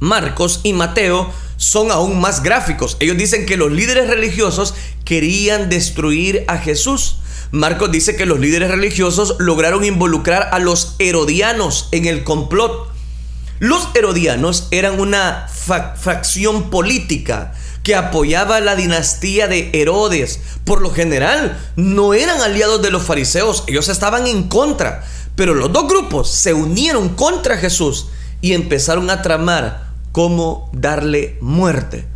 Marcos 0.00 0.60
y 0.64 0.72
Mateo 0.72 1.32
son 1.56 1.90
aún 1.90 2.20
más 2.20 2.42
gráficos. 2.42 2.96
Ellos 3.00 3.18
dicen 3.18 3.46
que 3.46 3.56
los 3.56 3.70
líderes 3.70 4.08
religiosos 4.08 4.74
querían 5.04 5.68
destruir 5.68 6.44
a 6.48 6.56
Jesús. 6.56 7.16
Marcos 7.52 7.92
dice 7.92 8.16
que 8.16 8.26
los 8.26 8.40
líderes 8.40 8.70
religiosos 8.70 9.36
lograron 9.38 9.84
involucrar 9.84 10.48
a 10.52 10.58
los 10.58 10.96
herodianos 10.98 11.88
en 11.92 12.06
el 12.06 12.24
complot. 12.24 12.89
Los 13.60 13.90
herodianos 13.94 14.68
eran 14.70 14.98
una 14.98 15.46
fracción 15.48 16.70
política 16.70 17.52
que 17.82 17.94
apoyaba 17.94 18.58
la 18.60 18.74
dinastía 18.74 19.48
de 19.48 19.70
Herodes. 19.74 20.40
Por 20.64 20.80
lo 20.80 20.90
general, 20.90 21.60
no 21.76 22.14
eran 22.14 22.40
aliados 22.40 22.80
de 22.80 22.90
los 22.90 23.02
fariseos, 23.02 23.64
ellos 23.66 23.90
estaban 23.90 24.26
en 24.26 24.44
contra. 24.48 25.04
Pero 25.36 25.54
los 25.54 25.70
dos 25.74 25.88
grupos 25.88 26.30
se 26.30 26.54
unieron 26.54 27.10
contra 27.10 27.58
Jesús 27.58 28.06
y 28.40 28.54
empezaron 28.54 29.10
a 29.10 29.20
tramar 29.20 29.90
cómo 30.10 30.70
darle 30.72 31.36
muerte. 31.42 32.06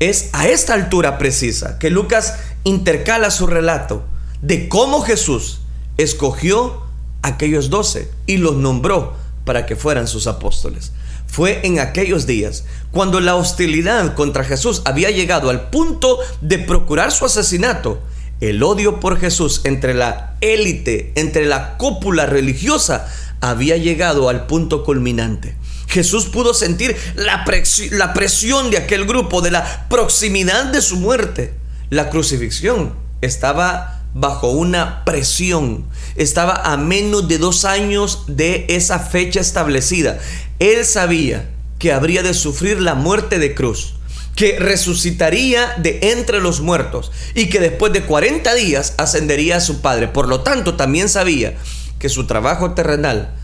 Es 0.00 0.30
a 0.32 0.48
esta 0.48 0.74
altura 0.74 1.16
precisa 1.16 1.78
que 1.78 1.90
Lucas 1.90 2.34
intercala 2.64 3.30
su 3.30 3.46
relato 3.46 4.02
de 4.40 4.68
cómo 4.68 5.02
Jesús 5.02 5.60
escogió 5.96 6.82
a 7.22 7.28
aquellos 7.28 7.70
doce 7.70 8.10
y 8.26 8.38
los 8.38 8.56
nombró 8.56 9.21
para 9.44 9.66
que 9.66 9.76
fueran 9.76 10.08
sus 10.08 10.26
apóstoles. 10.26 10.92
Fue 11.26 11.60
en 11.64 11.78
aquellos 11.78 12.26
días 12.26 12.64
cuando 12.90 13.20
la 13.20 13.36
hostilidad 13.36 14.14
contra 14.14 14.44
Jesús 14.44 14.82
había 14.84 15.10
llegado 15.10 15.50
al 15.50 15.70
punto 15.70 16.18
de 16.40 16.58
procurar 16.58 17.10
su 17.10 17.24
asesinato. 17.24 18.02
El 18.40 18.62
odio 18.62 19.00
por 19.00 19.18
Jesús 19.18 19.62
entre 19.64 19.94
la 19.94 20.36
élite, 20.40 21.12
entre 21.14 21.46
la 21.46 21.78
cúpula 21.78 22.26
religiosa, 22.26 23.06
había 23.40 23.76
llegado 23.76 24.28
al 24.28 24.46
punto 24.46 24.84
culminante. 24.84 25.56
Jesús 25.88 26.26
pudo 26.26 26.54
sentir 26.54 26.96
la, 27.14 27.44
la 27.92 28.14
presión 28.14 28.70
de 28.70 28.78
aquel 28.78 29.04
grupo, 29.06 29.42
de 29.42 29.50
la 29.50 29.86
proximidad 29.88 30.66
de 30.66 30.82
su 30.82 30.96
muerte. 30.96 31.54
La 31.90 32.10
crucifixión 32.10 32.94
estaba 33.20 34.01
bajo 34.14 34.48
una 34.50 35.04
presión. 35.04 35.84
Estaba 36.16 36.72
a 36.72 36.76
menos 36.76 37.28
de 37.28 37.38
dos 37.38 37.64
años 37.64 38.24
de 38.26 38.66
esa 38.68 38.98
fecha 38.98 39.40
establecida. 39.40 40.18
Él 40.58 40.84
sabía 40.84 41.50
que 41.78 41.92
habría 41.92 42.22
de 42.22 42.34
sufrir 42.34 42.80
la 42.80 42.94
muerte 42.94 43.38
de 43.38 43.54
cruz, 43.54 43.94
que 44.36 44.58
resucitaría 44.58 45.74
de 45.78 45.98
entre 46.02 46.40
los 46.40 46.60
muertos 46.60 47.10
y 47.34 47.48
que 47.48 47.60
después 47.60 47.92
de 47.92 48.04
40 48.04 48.54
días 48.54 48.94
ascendería 48.98 49.56
a 49.56 49.60
su 49.60 49.80
Padre. 49.80 50.08
Por 50.08 50.28
lo 50.28 50.40
tanto, 50.40 50.74
también 50.74 51.08
sabía 51.08 51.54
que 51.98 52.08
su 52.08 52.26
trabajo 52.26 52.72
terrenal 52.72 53.34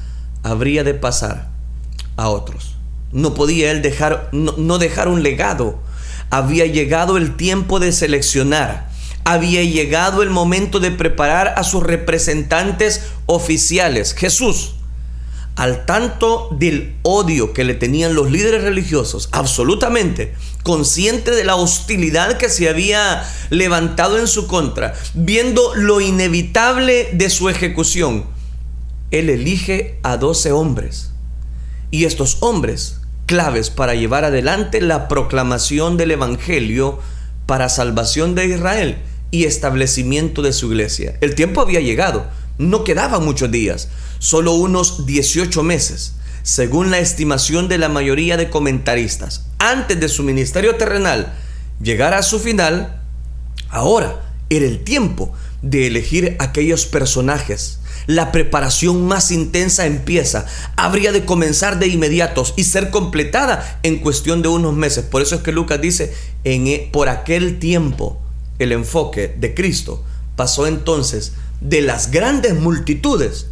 habría 0.42 0.84
de 0.84 0.94
pasar 0.94 1.50
a 2.16 2.28
otros. 2.28 2.76
No 3.12 3.34
podía 3.34 3.70
él 3.70 3.82
dejar, 3.82 4.28
no, 4.32 4.54
no 4.56 4.78
dejar 4.78 5.08
un 5.08 5.22
legado. 5.22 5.80
Había 6.30 6.66
llegado 6.66 7.16
el 7.16 7.36
tiempo 7.36 7.80
de 7.80 7.90
seleccionar 7.90 8.88
había 9.24 9.62
llegado 9.62 10.22
el 10.22 10.30
momento 10.30 10.80
de 10.80 10.90
preparar 10.90 11.54
a 11.56 11.64
sus 11.64 11.82
representantes 11.82 13.02
oficiales. 13.26 14.14
Jesús, 14.14 14.74
al 15.56 15.86
tanto 15.86 16.48
del 16.52 16.94
odio 17.02 17.52
que 17.52 17.64
le 17.64 17.74
tenían 17.74 18.14
los 18.14 18.30
líderes 18.30 18.62
religiosos, 18.62 19.28
absolutamente 19.32 20.34
consciente 20.62 21.30
de 21.30 21.44
la 21.44 21.56
hostilidad 21.56 22.38
que 22.38 22.48
se 22.48 22.68
había 22.68 23.24
levantado 23.50 24.18
en 24.18 24.28
su 24.28 24.46
contra, 24.46 24.94
viendo 25.14 25.74
lo 25.74 26.00
inevitable 26.00 27.10
de 27.12 27.30
su 27.30 27.48
ejecución, 27.48 28.26
él 29.10 29.30
elige 29.30 29.98
a 30.02 30.16
doce 30.16 30.52
hombres. 30.52 31.12
Y 31.90 32.04
estos 32.04 32.36
hombres, 32.40 33.00
claves 33.26 33.70
para 33.70 33.94
llevar 33.94 34.24
adelante 34.24 34.80
la 34.80 35.08
proclamación 35.08 35.96
del 35.96 36.12
Evangelio 36.12 36.98
para 37.48 37.70
salvación 37.70 38.34
de 38.34 38.46
Israel, 38.46 38.98
y 39.30 39.44
establecimiento 39.44 40.42
de 40.42 40.52
su 40.52 40.66
iglesia. 40.66 41.16
El 41.22 41.34
tiempo 41.34 41.62
había 41.62 41.80
llegado, 41.80 42.26
no 42.58 42.84
quedaban 42.84 43.24
muchos 43.24 43.50
días, 43.50 43.88
solo 44.18 44.52
unos 44.52 45.06
18 45.06 45.62
meses, 45.62 46.16
según 46.42 46.90
la 46.90 46.98
estimación 46.98 47.68
de 47.68 47.78
la 47.78 47.88
mayoría 47.88 48.36
de 48.36 48.50
comentaristas. 48.50 49.46
Antes 49.58 49.98
de 49.98 50.10
su 50.10 50.24
ministerio 50.24 50.76
terrenal 50.76 51.34
llegar 51.82 52.12
a 52.12 52.22
su 52.22 52.38
final, 52.38 53.00
ahora 53.70 54.26
era 54.50 54.66
el 54.66 54.84
tiempo 54.84 55.32
de 55.62 55.86
elegir 55.86 56.36
aquellos 56.38 56.86
personajes. 56.86 57.80
La 58.06 58.32
preparación 58.32 59.06
más 59.06 59.30
intensa 59.30 59.86
empieza, 59.86 60.46
habría 60.76 61.12
de 61.12 61.24
comenzar 61.24 61.78
de 61.78 61.88
inmediato 61.88 62.44
y 62.56 62.64
ser 62.64 62.90
completada 62.90 63.80
en 63.82 63.98
cuestión 63.98 64.40
de 64.40 64.48
unos 64.48 64.74
meses. 64.74 65.04
Por 65.04 65.20
eso 65.20 65.34
es 65.34 65.42
que 65.42 65.52
Lucas 65.52 65.80
dice, 65.80 66.14
en, 66.44 66.66
e, 66.66 66.88
por 66.92 67.08
aquel 67.08 67.58
tiempo 67.58 68.18
el 68.58 68.72
enfoque 68.72 69.34
de 69.38 69.54
Cristo 69.54 70.02
pasó 70.36 70.66
entonces 70.66 71.32
de 71.60 71.82
las 71.82 72.10
grandes 72.10 72.54
multitudes 72.54 73.48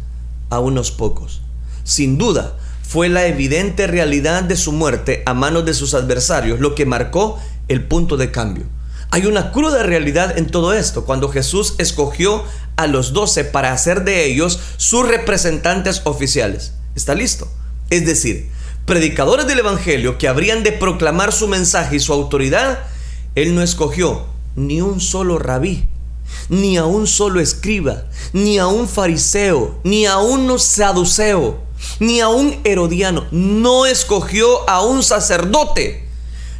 a 0.49 0.59
unos 0.59 0.91
pocos. 0.91 1.41
Sin 1.83 2.17
duda, 2.17 2.57
fue 2.81 3.09
la 3.09 3.27
evidente 3.27 3.85
realidad 3.85 4.43
de 4.43 4.55
su 4.55 4.71
muerte 4.71 5.21
a 5.25 5.33
manos 5.33 5.65
de 5.65 5.73
sus 5.73 5.93
adversarios 5.93 6.59
lo 6.61 6.73
que 6.73 6.85
marcó 6.85 7.37
el 7.67 7.85
punto 7.85 8.15
de 8.15 8.31
cambio. 8.31 8.65
Hay 9.11 9.25
una 9.25 9.51
cruda 9.51 9.83
realidad 9.83 10.37
en 10.37 10.47
todo 10.47 10.73
esto, 10.73 11.05
cuando 11.05 11.29
Jesús 11.29 11.75
escogió 11.77 12.43
a 12.75 12.87
los 12.87 13.13
doce 13.13 13.45
para 13.45 13.71
hacer 13.71 14.03
de 14.03 14.25
ellos 14.25 14.59
sus 14.77 15.07
representantes 15.07 16.01
oficiales. 16.03 16.73
¿Está 16.95 17.15
listo? 17.15 17.47
Es 17.89 18.05
decir, 18.05 18.49
predicadores 18.85 19.47
del 19.47 19.59
Evangelio 19.59 20.17
que 20.17 20.27
habrían 20.27 20.63
de 20.63 20.71
proclamar 20.71 21.31
su 21.31 21.47
mensaje 21.47 21.95
y 21.95 21.99
su 21.99 22.13
autoridad, 22.13 22.79
Él 23.35 23.55
no 23.55 23.61
escogió 23.61 24.25
ni 24.55 24.81
un 24.81 24.99
solo 24.99 25.37
rabí, 25.37 25.85
ni 26.49 26.77
a 26.77 26.85
un 26.85 27.07
solo 27.07 27.39
escriba, 27.39 28.05
ni 28.33 28.57
a 28.57 28.67
un 28.67 28.89
fariseo, 28.89 29.79
ni 29.83 30.05
a 30.05 30.17
un 30.17 30.59
saduceo, 30.59 31.59
ni 31.99 32.19
a 32.19 32.27
un 32.27 32.59
herodiano. 32.63 33.25
No 33.31 33.85
escogió 33.85 34.69
a 34.69 34.81
un 34.81 35.03
sacerdote. 35.03 36.07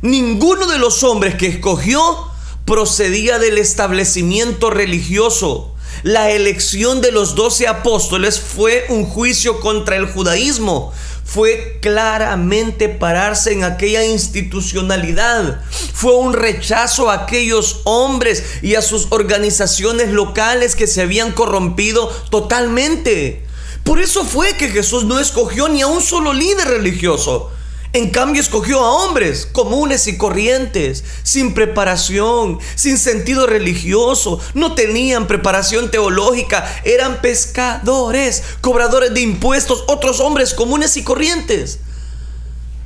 Ninguno 0.01 0.67
de 0.67 0.77
los 0.77 1.03
hombres 1.03 1.35
que 1.35 1.47
escogió 1.47 2.26
procedía 2.67 3.39
del 3.39 3.57
establecimiento 3.57 4.69
religioso. 4.69 5.73
La 6.03 6.31
elección 6.31 7.01
de 7.01 7.13
los 7.13 7.33
doce 7.33 7.65
apóstoles 7.65 8.41
fue 8.41 8.85
un 8.89 9.05
juicio 9.05 9.61
contra 9.61 9.95
el 9.95 10.05
judaísmo, 10.05 10.93
fue 11.23 11.79
claramente 11.81 12.89
pararse 12.89 13.53
en 13.53 13.63
aquella 13.63 14.03
institucionalidad. 14.05 15.61
Fue 15.93 16.13
un 16.15 16.33
rechazo 16.33 17.09
a 17.09 17.23
aquellos 17.23 17.79
hombres 17.85 18.43
y 18.61 18.75
a 18.75 18.81
sus 18.81 19.07
organizaciones 19.11 20.09
locales 20.09 20.75
que 20.75 20.87
se 20.87 21.01
habían 21.01 21.31
corrompido 21.31 22.09
totalmente. 22.29 23.45
Por 23.85 23.99
eso 23.99 24.25
fue 24.25 24.57
que 24.57 24.67
Jesús 24.67 25.05
no 25.05 25.19
escogió 25.21 25.69
ni 25.69 25.83
a 25.83 25.87
un 25.87 26.01
solo 26.01 26.33
líder 26.33 26.67
religioso. 26.67 27.49
En 27.93 28.09
cambio 28.09 28.41
escogió 28.41 28.79
a 28.79 28.91
hombres 28.91 29.45
comunes 29.45 30.07
y 30.07 30.17
corrientes, 30.17 31.03
sin 31.23 31.53
preparación, 31.53 32.59
sin 32.75 32.97
sentido 32.97 33.47
religioso, 33.47 34.39
no 34.53 34.75
tenían 34.75 35.27
preparación 35.27 35.89
teológica, 35.89 36.69
eran 36.83 37.21
pescadores, 37.21 38.43
cobradores 38.61 39.13
de 39.13 39.21
impuestos, 39.21 39.83
otros 39.87 40.19
hombres 40.19 40.53
comunes 40.53 40.97
y 40.97 41.03
corrientes. 41.03 41.79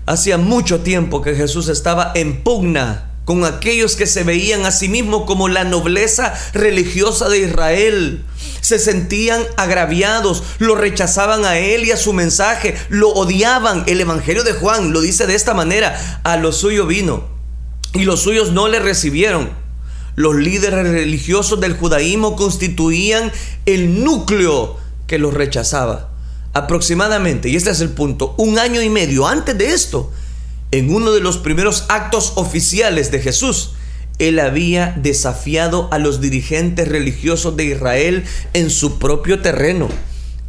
Hacía 0.05 0.37
mucho 0.37 0.81
tiempo 0.81 1.21
que 1.21 1.35
Jesús 1.35 1.67
estaba 1.67 2.11
en 2.15 2.43
pugna 2.43 3.11
con 3.25 3.45
aquellos 3.45 3.95
que 3.95 4.07
se 4.07 4.23
veían 4.23 4.65
a 4.65 4.71
sí 4.71 4.89
mismos 4.89 5.23
como 5.25 5.47
la 5.47 5.63
nobleza 5.63 6.33
religiosa 6.53 7.29
de 7.29 7.39
Israel. 7.39 8.25
Se 8.61 8.79
sentían 8.79 9.41
agraviados, 9.57 10.43
lo 10.59 10.75
rechazaban 10.75 11.45
a 11.45 11.57
él 11.57 11.83
y 11.83 11.91
a 11.91 11.97
su 11.97 12.13
mensaje, 12.13 12.75
lo 12.89 13.09
odiaban. 13.09 13.83
El 13.87 13.99
Evangelio 13.99 14.43
de 14.43 14.53
Juan 14.53 14.93
lo 14.93 15.01
dice 15.01 15.27
de 15.27 15.35
esta 15.35 15.53
manera, 15.53 16.21
a 16.23 16.37
lo 16.37 16.51
suyo 16.51 16.85
vino 16.87 17.41
y 17.93 18.03
los 18.03 18.21
suyos 18.21 18.51
no 18.51 18.67
le 18.67 18.79
recibieron. 18.79 19.49
Los 20.15 20.35
líderes 20.35 20.87
religiosos 20.87 21.59
del 21.59 21.77
judaísmo 21.77 22.35
constituían 22.35 23.31
el 23.65 24.03
núcleo 24.03 24.77
que 25.07 25.19
los 25.19 25.33
rechazaba. 25.33 26.09
Aproximadamente, 26.53 27.49
y 27.49 27.55
este 27.55 27.71
es 27.71 27.79
el 27.79 27.89
punto, 27.89 28.35
un 28.37 28.59
año 28.59 28.81
y 28.81 28.89
medio 28.89 29.27
antes 29.27 29.57
de 29.57 29.73
esto, 29.73 30.11
en 30.71 30.93
uno 30.93 31.11
de 31.11 31.21
los 31.21 31.37
primeros 31.37 31.85
actos 31.89 32.33
oficiales 32.35 33.11
de 33.11 33.19
Jesús, 33.19 33.71
él 34.21 34.39
había 34.39 34.93
desafiado 34.97 35.89
a 35.91 35.97
los 35.97 36.21
dirigentes 36.21 36.87
religiosos 36.87 37.57
de 37.57 37.65
Israel 37.65 38.23
en 38.53 38.69
su 38.69 38.99
propio 38.99 39.41
terreno. 39.41 39.89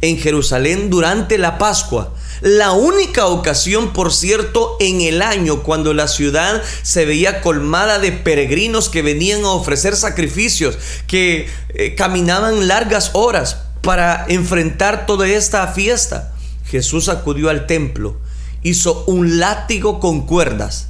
en 0.01 0.17
Jerusalén 0.17 0.89
durante 0.89 1.37
la 1.37 1.57
Pascua. 1.57 2.13
La 2.41 2.73
única 2.73 3.27
ocasión, 3.27 3.93
por 3.93 4.11
cierto, 4.11 4.75
en 4.81 4.99
el 4.99 5.21
año 5.21 5.63
cuando 5.63 5.93
la 5.93 6.09
ciudad 6.09 6.61
se 6.81 7.05
veía 7.05 7.39
colmada 7.39 7.99
de 7.99 8.11
peregrinos 8.11 8.89
que 8.89 9.01
venían 9.01 9.45
a 9.45 9.51
ofrecer 9.51 9.95
sacrificios, 9.95 10.77
que 11.07 11.47
eh, 11.69 11.95
caminaban 11.95 12.67
largas 12.67 13.11
horas 13.13 13.59
para 13.81 14.25
enfrentar 14.27 15.05
toda 15.05 15.25
esta 15.25 15.65
fiesta. 15.67 16.33
Jesús 16.65 17.07
acudió 17.07 17.49
al 17.49 17.65
templo, 17.65 18.17
hizo 18.61 19.05
un 19.07 19.39
látigo 19.39 20.01
con 20.01 20.25
cuerdas 20.25 20.89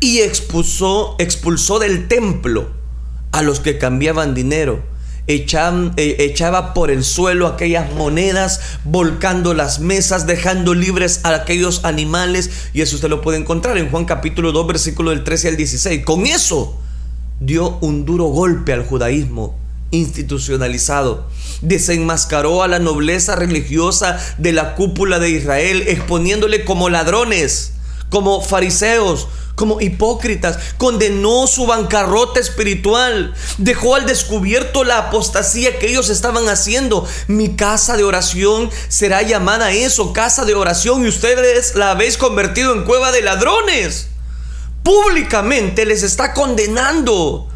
y 0.00 0.20
expulsó, 0.20 1.16
del 1.78 2.08
templo 2.08 2.70
a 3.32 3.42
los 3.42 3.60
que 3.60 3.78
cambiaban 3.78 4.34
dinero 4.34 4.82
eh, 5.26 6.16
echaba 6.18 6.74
por 6.74 6.90
el 6.90 7.04
suelo 7.04 7.46
aquellas 7.46 7.92
monedas, 7.92 8.60
volcando 8.84 9.54
las 9.54 9.78
mesas, 9.78 10.26
dejando 10.26 10.74
libres 10.74 11.20
a 11.22 11.32
aquellos 11.34 11.84
animales. 11.84 12.50
Y 12.72 12.80
eso 12.80 12.96
usted 12.96 13.08
lo 13.08 13.22
puede 13.22 13.38
encontrar 13.38 13.78
en 13.78 13.90
Juan 13.90 14.06
capítulo 14.06 14.50
2, 14.50 14.66
versículo 14.66 15.10
del 15.10 15.22
13 15.22 15.48
al 15.48 15.56
16. 15.56 16.04
Con 16.04 16.26
eso 16.26 16.80
dio 17.38 17.78
un 17.80 18.04
duro 18.04 18.24
golpe 18.24 18.72
al 18.72 18.84
judaísmo 18.84 19.56
institucionalizado. 19.92 21.28
Desenmascaró 21.62 22.64
a 22.64 22.68
la 22.68 22.80
nobleza 22.80 23.36
religiosa 23.36 24.18
de 24.38 24.52
la 24.52 24.74
cúpula 24.74 25.20
de 25.20 25.30
Israel, 25.30 25.84
exponiéndole 25.86 26.64
como 26.64 26.90
ladrones, 26.90 27.74
como 28.10 28.42
fariseos, 28.42 29.28
como 29.54 29.80
hipócritas, 29.80 30.58
condenó 30.78 31.46
su 31.46 31.66
bancarrota 31.66 32.40
espiritual, 32.40 33.34
dejó 33.58 33.94
al 33.94 34.06
descubierto 34.06 34.84
la 34.84 34.98
apostasía 34.98 35.78
que 35.78 35.88
ellos 35.88 36.08
estaban 36.08 36.48
haciendo. 36.48 37.06
Mi 37.28 37.56
casa 37.56 37.96
de 37.96 38.04
oración 38.04 38.70
será 38.88 39.22
llamada 39.22 39.72
eso, 39.72 40.12
casa 40.12 40.44
de 40.44 40.54
oración, 40.54 41.04
y 41.04 41.08
ustedes 41.08 41.74
la 41.74 41.92
habéis 41.92 42.16
convertido 42.16 42.74
en 42.74 42.84
cueva 42.84 43.12
de 43.12 43.22
ladrones. 43.22 44.08
Públicamente 44.82 45.84
les 45.84 46.02
está 46.02 46.32
condenando, 46.32 47.48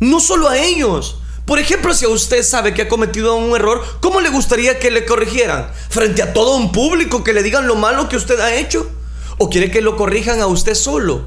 no 0.00 0.20
solo 0.20 0.48
a 0.48 0.58
ellos. 0.58 1.18
Por 1.46 1.58
ejemplo, 1.58 1.94
si 1.94 2.06
usted 2.06 2.42
sabe 2.42 2.74
que 2.74 2.82
ha 2.82 2.88
cometido 2.88 3.36
un 3.36 3.54
error, 3.54 3.84
¿cómo 4.00 4.20
le 4.20 4.30
gustaría 4.30 4.78
que 4.78 4.90
le 4.90 5.04
corrigieran? 5.04 5.70
¿Frente 5.88 6.22
a 6.22 6.32
todo 6.32 6.56
un 6.56 6.72
público 6.72 7.22
que 7.22 7.34
le 7.34 7.42
digan 7.42 7.66
lo 7.66 7.76
malo 7.76 8.08
que 8.08 8.16
usted 8.16 8.40
ha 8.40 8.54
hecho? 8.54 8.90
¿O 9.38 9.50
quiere 9.50 9.70
que 9.70 9.80
lo 9.80 9.96
corrijan 9.96 10.40
a 10.40 10.46
usted 10.46 10.74
solo? 10.74 11.26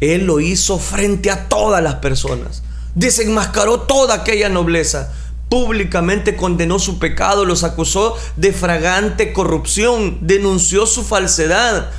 Él 0.00 0.24
lo 0.26 0.40
hizo 0.40 0.78
frente 0.78 1.30
a 1.30 1.48
todas 1.48 1.82
las 1.82 1.96
personas. 1.96 2.62
Desenmascaró 2.94 3.80
toda 3.80 4.14
aquella 4.14 4.48
nobleza. 4.48 5.12
Públicamente 5.48 6.36
condenó 6.36 6.78
su 6.78 6.98
pecado, 6.98 7.44
los 7.44 7.64
acusó 7.64 8.16
de 8.36 8.52
fragante 8.52 9.32
corrupción, 9.32 10.18
denunció 10.20 10.86
su 10.86 11.02
falsedad. 11.02 11.90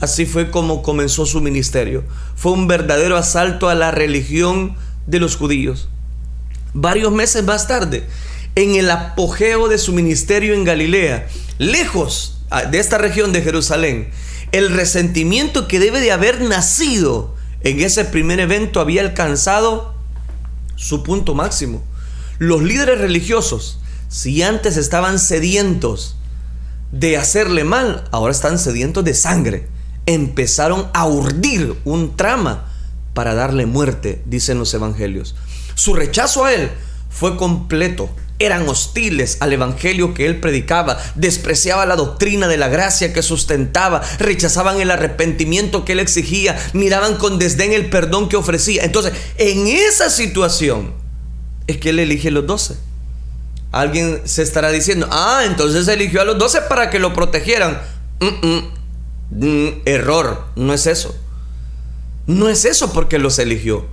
Así 0.00 0.26
fue 0.26 0.50
como 0.50 0.82
comenzó 0.82 1.24
su 1.24 1.40
ministerio. 1.40 2.04
Fue 2.34 2.52
un 2.52 2.68
verdadero 2.68 3.16
asalto 3.16 3.68
a 3.68 3.74
la 3.74 3.90
religión 3.90 4.76
de 5.06 5.20
los 5.20 5.36
judíos. 5.36 5.88
Varios 6.74 7.12
meses 7.12 7.44
más 7.44 7.68
tarde, 7.68 8.06
en 8.54 8.74
el 8.74 8.90
apogeo 8.90 9.68
de 9.68 9.78
su 9.78 9.92
ministerio 9.92 10.52
en 10.52 10.64
Galilea, 10.64 11.28
lejos 11.58 12.35
de 12.70 12.78
esta 12.78 12.98
región 12.98 13.32
de 13.32 13.42
Jerusalén, 13.42 14.10
el 14.52 14.70
resentimiento 14.70 15.66
que 15.68 15.80
debe 15.80 16.00
de 16.00 16.12
haber 16.12 16.40
nacido 16.40 17.34
en 17.62 17.80
ese 17.80 18.04
primer 18.04 18.38
evento 18.40 18.80
había 18.80 19.02
alcanzado 19.02 19.94
su 20.76 21.02
punto 21.02 21.34
máximo. 21.34 21.82
Los 22.38 22.62
líderes 22.62 23.00
religiosos, 23.00 23.80
si 24.08 24.42
antes 24.42 24.76
estaban 24.76 25.18
sedientos 25.18 26.16
de 26.92 27.16
hacerle 27.16 27.64
mal, 27.64 28.04
ahora 28.12 28.32
están 28.32 28.58
sedientos 28.58 29.04
de 29.04 29.14
sangre. 29.14 29.68
Empezaron 30.06 30.88
a 30.94 31.06
urdir 31.06 31.76
un 31.84 32.14
trama 32.16 32.70
para 33.14 33.34
darle 33.34 33.66
muerte, 33.66 34.22
dicen 34.26 34.58
los 34.58 34.72
evangelios. 34.74 35.34
Su 35.74 35.94
rechazo 35.94 36.44
a 36.44 36.54
él 36.54 36.70
fue 37.10 37.36
completo 37.36 38.10
eran 38.38 38.68
hostiles 38.68 39.38
al 39.40 39.52
evangelio 39.52 40.12
que 40.14 40.26
él 40.26 40.40
predicaba, 40.40 40.98
despreciaba 41.14 41.86
la 41.86 41.96
doctrina 41.96 42.48
de 42.48 42.56
la 42.56 42.68
gracia 42.68 43.12
que 43.12 43.22
sustentaba, 43.22 44.02
rechazaban 44.18 44.80
el 44.80 44.90
arrepentimiento 44.90 45.84
que 45.84 45.92
él 45.92 46.00
exigía, 46.00 46.58
miraban 46.74 47.16
con 47.16 47.38
desdén 47.38 47.72
el 47.72 47.88
perdón 47.88 48.28
que 48.28 48.36
ofrecía. 48.36 48.84
Entonces, 48.84 49.12
en 49.38 49.66
esa 49.66 50.10
situación 50.10 50.92
es 51.66 51.78
que 51.78 51.90
él 51.90 51.98
elige 51.98 52.30
los 52.30 52.46
doce. 52.46 52.76
Alguien 53.72 54.22
se 54.24 54.42
estará 54.42 54.70
diciendo, 54.70 55.08
ah, 55.10 55.42
entonces 55.46 55.88
eligió 55.88 56.20
a 56.20 56.24
los 56.24 56.38
doce 56.38 56.60
para 56.62 56.90
que 56.90 56.98
lo 56.98 57.12
protegieran. 57.12 57.80
error, 59.84 60.46
no 60.56 60.72
es 60.72 60.86
eso. 60.86 61.14
No 62.26 62.48
es 62.48 62.64
eso 62.64 62.92
porque 62.92 63.18
los 63.18 63.38
eligió 63.38 63.86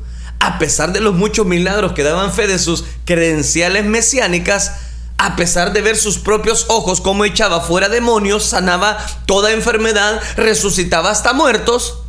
a 0.43 0.59
pesar 0.59 0.91
de 0.91 0.99
los 0.99 1.15
muchos 1.15 1.45
milagros 1.45 1.93
que 1.93 2.03
daban 2.03 2.33
fe 2.33 2.47
de 2.47 2.59
sus 2.59 2.83
credenciales 3.05 3.85
mesiánicas, 3.85 4.73
a 5.17 5.37
pesar 5.37 5.71
de 5.71 5.81
ver 5.81 5.95
sus 5.95 6.17
propios 6.17 6.65
ojos 6.67 6.99
cómo 6.99 7.23
echaba 7.23 7.61
fuera 7.61 7.87
demonios, 7.87 8.43
sanaba 8.43 8.97
toda 9.25 9.53
enfermedad, 9.53 10.21
resucitaba 10.35 11.11
hasta 11.11 11.31
muertos, 11.31 11.99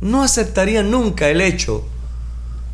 no 0.00 0.22
aceptaría 0.22 0.82
nunca 0.82 1.28
el 1.28 1.42
hecho, 1.42 1.84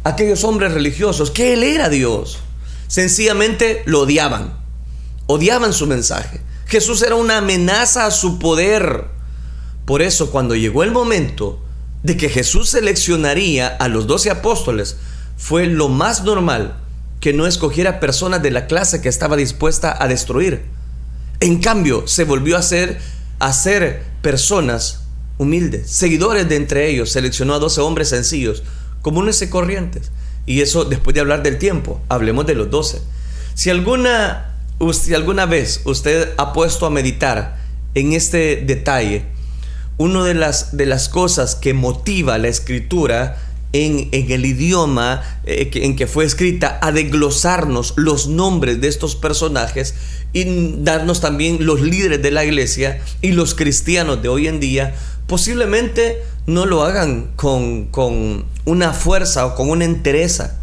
aquellos 0.05 0.45
hombres 0.45 0.73
religiosos, 0.73 1.33
que 1.33 1.53
Él 1.53 1.65
era 1.65 1.89
Dios. 1.89 2.39
Sencillamente 2.87 3.83
lo 3.87 4.03
odiaban, 4.03 4.57
odiaban 5.27 5.73
su 5.73 5.89
mensaje. 5.89 6.41
Jesús 6.67 7.03
era 7.03 7.17
una 7.17 7.39
amenaza 7.39 8.07
a 8.07 8.13
su 8.13 8.39
poder. 8.39 9.07
Por 9.85 10.01
eso 10.01 10.31
cuando 10.31 10.55
llegó 10.55 10.85
el 10.85 10.93
momento 10.93 11.61
de 12.03 12.17
que 12.17 12.29
Jesús 12.29 12.71
seleccionaría 12.71 13.69
a 13.69 13.89
los 13.89 14.07
doce 14.07 14.31
apóstoles, 14.31 14.97
fue 15.37 15.67
lo 15.67 15.89
más 15.89 16.25
normal 16.25 16.77
que 17.21 17.33
no 17.33 17.47
escogiera 17.47 18.01
personas 18.01 18.43
de 18.43 18.51
la 18.51 18.67
clase 18.67 19.01
que 19.01 19.09
estaba 19.09 19.37
dispuesta 19.37 19.97
a 20.01 20.09
destruir. 20.09 20.63
En 21.41 21.59
cambio, 21.59 22.07
se 22.07 22.25
volvió 22.25 22.57
a 22.57 22.61
hacer, 22.61 22.99
a 23.39 23.53
ser 23.53 24.03
personas 24.23 25.05
humildes, 25.39 25.91
seguidores 25.91 26.49
de 26.49 26.57
entre 26.57 26.89
ellos. 26.89 27.11
Seleccionó 27.11 27.55
a 27.55 27.59
12 27.59 27.81
hombres 27.81 28.09
sencillos, 28.09 28.63
comunes 29.03 29.41
y 29.43 29.49
corrientes. 29.49 30.11
Y 30.47 30.61
eso 30.61 30.85
después 30.85 31.15
de 31.15 31.21
hablar 31.21 31.43
del 31.43 31.59
tiempo, 31.59 32.01
hablemos 32.09 32.47
de 32.47 32.55
los 32.55 32.71
12. 32.71 33.01
Si 33.55 33.71
alguna, 33.71 34.57
si 34.93 35.15
alguna 35.15 35.47
vez 35.47 35.83
usted 35.85 36.31
ha 36.37 36.53
puesto 36.53 36.87
a 36.87 36.91
meditar 36.91 37.59
en 37.95 38.13
este 38.13 38.57
detalle, 38.57 39.25
una 39.99 40.25
de 40.25 40.35
las, 40.35 40.77
de 40.77 40.87
las 40.87 41.09
cosas 41.09 41.55
que 41.55 41.75
motiva 41.75 42.39
la 42.39 42.49
escritura 42.49 43.37
en, 43.73 44.09
el 44.13 44.47
idioma 44.47 45.23
eh, 45.45 45.71
en 45.75 45.97
que 45.97 46.07
fue 46.07 46.25
escrita 46.25 46.79
a 46.81 46.93
desglosarnos 46.93 47.95
los 47.97 48.29
nombres 48.29 48.81
de 48.81 48.89
estos 48.89 49.17
personajes 49.17 49.95
y 50.33 50.83
darnos 50.83 51.21
también 51.21 51.67
los 51.67 51.81
líderes 51.81 52.23
de 52.23 52.31
la 52.31 52.45
iglesia 52.45 53.01
y 53.21 53.33
los 53.33 53.55
cristianos 53.55 54.23
de 54.23 54.29
hoy 54.29 54.49
en 54.49 54.61
día, 54.61 54.95
posiblemente 55.27 56.23
no 56.47 56.65
lo 56.65 56.83
hagan 56.83 57.33
con, 57.37 57.87
con 57.87 58.47
una 58.65 58.93
fuerza 58.93 59.47
o 59.47 59.55
con 59.55 59.69
una 59.69 59.85
entereza. 59.85 60.61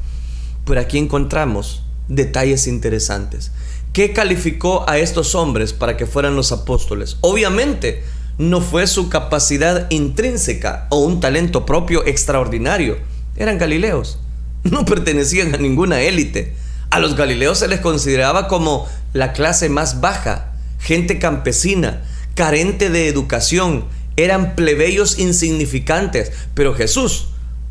Pero 0.65 0.79
aquí 0.79 0.97
encontramos 0.97 1.83
detalles 2.07 2.67
interesantes. 2.67 3.51
¿Qué 3.93 4.13
calificó 4.13 4.87
a 4.89 4.97
estos 4.97 5.35
hombres 5.35 5.73
para 5.73 5.95
que 5.95 6.05
fueran 6.05 6.35
los 6.35 6.51
apóstoles? 6.51 7.17
Obviamente, 7.21 8.03
no 8.37 8.61
fue 8.61 8.87
su 8.87 9.09
capacidad 9.09 9.89
intrínseca 9.89 10.87
o 10.89 10.99
un 10.99 11.19
talento 11.19 11.65
propio 11.65 12.05
extraordinario. 12.05 12.97
Eran 13.35 13.57
galileos. 13.57 14.19
No 14.65 14.83
pertenecían 14.83 15.53
a 15.53 15.59
ninguna 15.59 16.01
élite. 16.01 16.55
A 16.89 16.99
los 16.99 17.15
galileos 17.15 17.59
se 17.59 17.67
les 17.67 17.81
consideraba 17.81 18.47
como 18.47 18.87
la 19.13 19.31
clase 19.31 19.69
más 19.69 20.01
baja, 20.01 20.53
gente 20.79 21.19
campesina, 21.19 22.01
carente 22.33 22.89
de 22.89 23.07
educación, 23.07 23.85
eran 24.17 24.55
plebeyos 24.55 25.19
insignificantes, 25.19 26.31
pero 26.53 26.73
Jesús 26.73 27.27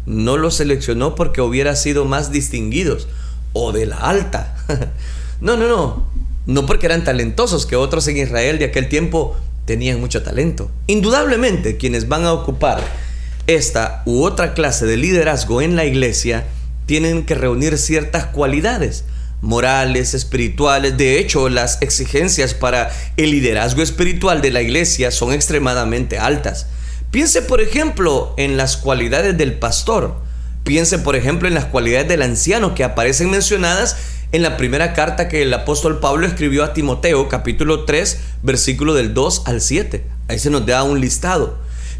no 0.07 0.37
los 0.37 0.57
seleccionó 0.57 1.15
porque 1.15 1.41
hubiera 1.41 1.75
sido 1.75 2.05
más 2.05 2.31
distinguidos 2.31 3.09
o 3.53 3.73
de 3.73 3.87
la 3.87 3.97
alta. 3.97 4.57
No, 5.41 5.59
no, 5.59 5.69
no, 5.69 6.07
no 6.47 6.65
porque 6.65 6.87
eran 6.87 7.05
talentosos 7.05 7.67
que 7.67 7.77
otros 7.77 8.07
en 8.09 8.17
Israel 8.17 8.59
de 8.59 8.67
aquel 8.67 8.89
tiempo 8.89 9.37
tenían 9.65 10.01
mucho 10.01 10.23
talento. 10.23 10.71
Indudablemente, 10.87 11.77
quienes 11.77 12.09
van 12.09 12.25
a 12.25 12.33
ocupar 12.33 12.83
esta 13.47 14.03
u 14.07 14.23
otra 14.23 14.55
clase 14.55 14.87
de 14.87 14.97
liderazgo 14.97 15.61
en 15.61 15.77
la 15.77 15.85
iglesia 15.85 16.45
tienen 16.87 17.25
que 17.25 17.35
reunir 17.35 17.79
ciertas 17.79 18.27
cualidades 18.27 19.05
morales, 19.45 20.15
espirituales. 20.15 20.97
De 20.97 21.19
hecho, 21.19 21.49
las 21.49 21.81
exigencias 21.83 22.55
para 22.55 22.91
el 23.17 23.31
liderazgo 23.31 23.83
espiritual 23.83 24.41
de 24.41 24.51
la 24.51 24.63
iglesia 24.63 25.11
son 25.11 25.33
extremadamente 25.33 26.19
altas. 26.19 26.67
Piense, 27.11 27.43
por 27.43 27.61
ejemplo, 27.61 28.35
en 28.37 28.57
las 28.57 28.77
cualidades 28.77 29.37
del 29.37 29.55
pastor. 29.55 30.17
Piense, 30.65 30.99
por 30.99 31.15
ejemplo, 31.15 31.47
en 31.47 31.55
las 31.55 31.67
cualidades 31.67 32.09
del 32.09 32.23
anciano 32.23 32.75
que 32.75 32.85
aparecen 32.85 33.31
mencionadas 33.31 33.97
en 34.33 34.43
la 34.43 34.57
primera 34.57 34.93
carta 34.93 35.29
que 35.29 35.43
el 35.43 35.55
apóstol 35.55 36.01
Pablo 36.01 36.27
escribió 36.27 36.65
a 36.65 36.73
Timoteo, 36.73 37.29
capítulo 37.29 37.85
3, 37.85 38.21
versículo 38.43 38.95
del 38.95 39.15
2 39.15 39.43
al 39.47 39.61
7. 39.61 40.05
Ahí 40.29 40.39
se 40.39 40.51
nos 40.51 40.67
da 40.67 40.83
un 40.83 41.01
listado. 41.01 41.59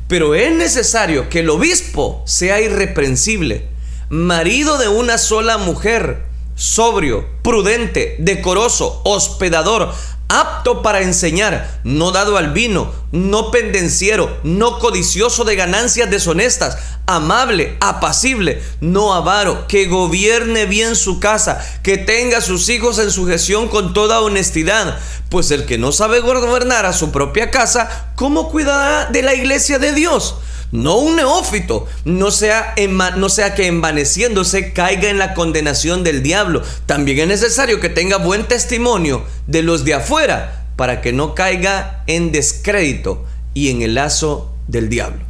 Pero 0.09 0.35
es 0.35 0.55
necesario 0.55 1.29
que 1.29 1.41
el 1.41 1.51
obispo 1.51 2.23
sea 2.27 2.61
irreprensible, 2.61 3.69
marido 4.11 4.79
de 4.79 4.89
una 4.89 5.19
sola 5.19 5.59
mujer, 5.59 6.25
sobrio, 6.55 7.27
prudente, 7.43 8.17
decoroso, 8.19 9.01
hospedador, 9.05 9.93
apto 10.29 10.83
para 10.83 11.03
enseñar, 11.03 11.81
no 11.85 12.11
dado 12.11 12.37
al 12.37 12.53
vino, 12.53 12.93
no 13.13 13.51
pendenciero, 13.51 14.39
no 14.43 14.79
codicioso 14.79 15.45
de 15.45 15.57
ganancias 15.57 16.11
deshonestas, 16.11 16.79
amable, 17.07 17.77
apacible, 17.81 18.63
no 18.81 19.15
avaro, 19.15 19.67
que 19.69 19.87
gobierne 19.87 20.67
bien 20.67 20.97
su 20.97 21.21
casa, 21.21 21.65
que 21.83 21.99
tenga 21.99 22.39
a 22.39 22.43
sus 22.43 22.69
hijos 22.69 22.99
en 22.99 23.11
sujeción 23.11 23.69
con 23.69 23.93
toda 23.93 24.21
honestidad, 24.21 24.99
pues 25.29 25.51
el 25.51 25.67
que 25.67 25.79
no 25.79 25.93
sabe 25.93 26.21
gobernar 26.21 26.87
a 26.87 26.93
su 26.93 27.13
propia 27.13 27.51
casa, 27.51 28.13
¿cómo 28.17 28.51
cuidará 28.51 29.11
de 29.11 29.23
la 29.23 29.35
iglesia 29.35 29.79
de 29.79 29.93
Dios? 29.93 30.37
No 30.73 30.97
un 30.97 31.17
neófito, 31.17 31.87
no 32.05 32.31
sea, 32.31 32.75
no 33.17 33.29
sea 33.29 33.55
que 33.55 33.67
envaneciéndose 33.67 34.73
caiga 34.73 35.09
en 35.09 35.19
la 35.19 35.35
condenación 35.35 36.05
del 36.05 36.23
diablo. 36.23 36.63
También 36.87 37.19
es 37.21 37.29
necesario 37.29 37.81
que 37.81 37.89
tenga 37.89 38.17
buen 38.17 38.47
testimonio 38.47 39.25
de 39.47 39.63
los 39.63 39.85
de 39.85 39.95
afuera 39.95 40.67
para 40.77 41.01
que 41.01 41.13
no 41.13 41.35
caiga 41.35 42.03
en 42.07 42.33
descrédito 42.33 43.25
y 43.55 43.71
en 43.71 43.83
el 43.83 43.95
lazo 43.95 44.53
del 44.67 44.89
diablo. 44.89 45.21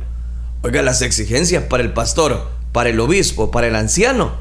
Oiga, 0.62 0.83
las 0.83 1.03
exigencias 1.03 1.64
para 1.64 1.83
el 1.83 1.92
pastor, 1.92 2.49
para 2.73 2.88
el 2.88 2.99
obispo, 2.99 3.51
para 3.51 3.66
el 3.66 3.77
anciano, 3.77 4.33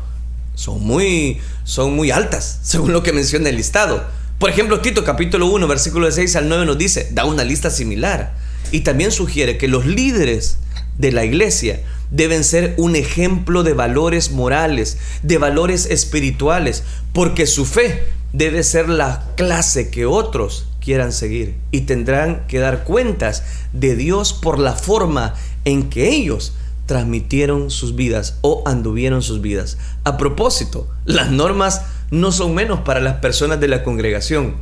son 0.56 0.82
muy, 0.82 1.40
son 1.66 1.96
muy 1.96 2.12
altas, 2.12 2.60
según 2.64 2.94
lo 2.94 3.04
que 3.04 3.14
menciona 3.14 3.50
el 3.50 3.58
listado. 3.58 4.06
Por 4.40 4.50
ejemplo, 4.50 4.80
Tito 4.82 5.04
capítulo 5.04 5.48
1, 5.48 5.68
versículo 5.68 6.10
6 6.12 6.36
al 6.38 6.50
9 6.50 6.66
nos 6.66 6.78
dice, 6.78 7.10
da 7.12 7.26
una 7.26 7.44
lista 7.44 7.70
similar. 7.70 8.34
Y 8.72 8.82
también 8.82 9.12
sugiere 9.12 9.58
que 9.58 9.68
los 9.68 9.86
líderes 9.86 10.58
de 10.98 11.12
la 11.12 11.26
iglesia 11.26 11.82
deben 12.14 12.44
ser 12.44 12.76
un 12.78 12.96
ejemplo 12.96 13.64
de 13.64 13.74
valores 13.74 14.32
morales, 14.32 14.98
de 15.24 15.40
valores 15.40 15.88
espirituales, 15.88 16.84
porque 17.12 17.48
su 17.48 17.66
fe 17.66 18.04
debe 18.34 18.64
ser 18.64 18.88
la 18.88 19.26
clase 19.36 19.90
que 19.90 20.06
otros 20.06 20.68
quieran 20.80 21.12
seguir 21.12 21.56
y 21.72 21.82
tendrán 21.82 22.46
que 22.48 22.60
dar 22.60 22.84
cuentas 22.84 23.44
de 23.74 23.96
Dios 23.96 24.34
por 24.34 24.60
la 24.60 24.74
forma 24.74 25.34
en 25.66 25.90
que 25.90 26.10
ellos 26.10 26.54
transmitieron 26.86 27.72
sus 27.72 27.96
vidas 27.96 28.38
o 28.42 28.62
anduvieron 28.68 29.24
sus 29.24 29.42
vidas. 29.42 29.78
A 30.04 30.18
propósito, 30.18 30.88
las 31.06 31.32
normas 31.32 31.82
no 32.12 32.32
son 32.32 32.54
menos 32.54 32.82
para 32.82 33.00
las 33.00 33.16
personas 33.16 33.60
de 33.60 33.70
la 33.70 33.84
congregación. 33.84 34.58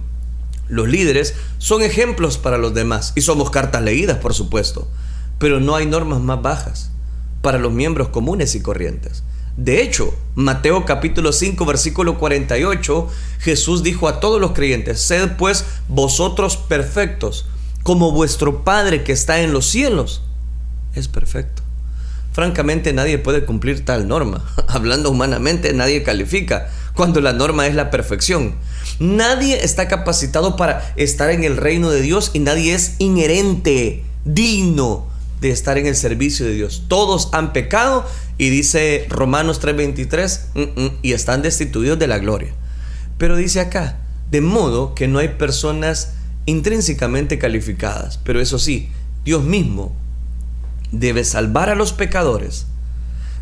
Los 0.70 0.88
líderes 0.88 1.34
son 1.58 1.82
ejemplos 1.82 2.38
para 2.38 2.58
los 2.58 2.74
demás 2.74 3.12
y 3.16 3.22
somos 3.22 3.50
cartas 3.50 3.82
leídas, 3.82 4.20
por 4.20 4.34
supuesto 4.34 4.88
pero 5.42 5.60
no 5.60 5.76
hay 5.76 5.88
normas 5.88 6.22
más 6.22 6.40
bajas 6.40 6.92
para 7.42 7.58
los 7.58 7.74
miembros 7.74 8.10
comunes 8.10 8.54
y 8.54 8.62
corrientes. 8.62 9.24
De 9.58 9.82
hecho, 9.82 10.14
Mateo 10.36 10.86
capítulo 10.86 11.34
5 11.34 11.66
versículo 11.66 12.20
48, 12.20 13.08
Jesús 13.40 13.82
dijo 13.82 14.08
a 14.08 14.20
todos 14.20 14.40
los 14.40 14.52
creyentes, 14.52 15.02
sed 15.02 15.32
pues 15.40 15.66
vosotros 15.88 16.58
perfectos, 16.58 17.48
como 17.82 18.12
vuestro 18.12 18.64
Padre 18.64 19.04
que 19.04 19.14
está 19.14 19.42
en 19.42 19.52
los 19.52 19.66
cielos 19.66 20.22
es 20.94 21.08
perfecto. 21.08 21.64
Francamente 22.34 22.94
nadie 22.94 23.18
puede 23.18 23.44
cumplir 23.44 23.84
tal 23.84 24.08
norma. 24.08 24.46
Hablando 24.68 25.10
humanamente 25.10 25.74
nadie 25.74 26.04
califica 26.04 26.70
cuando 26.94 27.20
la 27.20 27.34
norma 27.34 27.66
es 27.66 27.74
la 27.74 27.90
perfección. 27.90 28.54
Nadie 29.00 29.66
está 29.66 29.88
capacitado 29.88 30.56
para 30.56 30.94
estar 30.98 31.32
en 31.32 31.44
el 31.44 31.58
reino 31.58 31.90
de 31.90 32.02
Dios 32.02 32.30
y 32.34 32.40
nadie 32.40 32.76
es 32.76 32.98
inherente, 33.00 34.04
digno 34.24 35.10
de 35.42 35.50
estar 35.50 35.80
en 35.80 35.88
el 35.88 35.96
servicio 35.96 36.46
de 36.46 36.54
Dios. 36.54 36.84
Todos 36.88 37.30
han 37.34 37.52
pecado 37.52 38.06
y 38.38 38.50
dice 38.50 39.08
Romanos 39.10 39.60
3:23 39.60 40.40
mm, 40.54 40.60
mm, 40.62 40.92
y 41.02 41.14
están 41.14 41.42
destituidos 41.42 41.98
de 41.98 42.08
la 42.08 42.20
gloria. 42.20 42.54
Pero 43.18 43.36
dice 43.36 43.60
acá, 43.60 43.98
de 44.30 44.40
modo 44.40 44.94
que 44.94 45.08
no 45.08 45.20
hay 45.20 45.30
personas 45.30 46.14
intrínsecamente 46.46 47.40
calificadas, 47.40 48.20
pero 48.24 48.40
eso 48.40 48.60
sí, 48.60 48.90
Dios 49.26 49.44
mismo 49.44 49.96
debe 50.92 51.24
salvar 51.24 51.70
a 51.70 51.76
los 51.76 51.92
pecadores, 51.92 52.68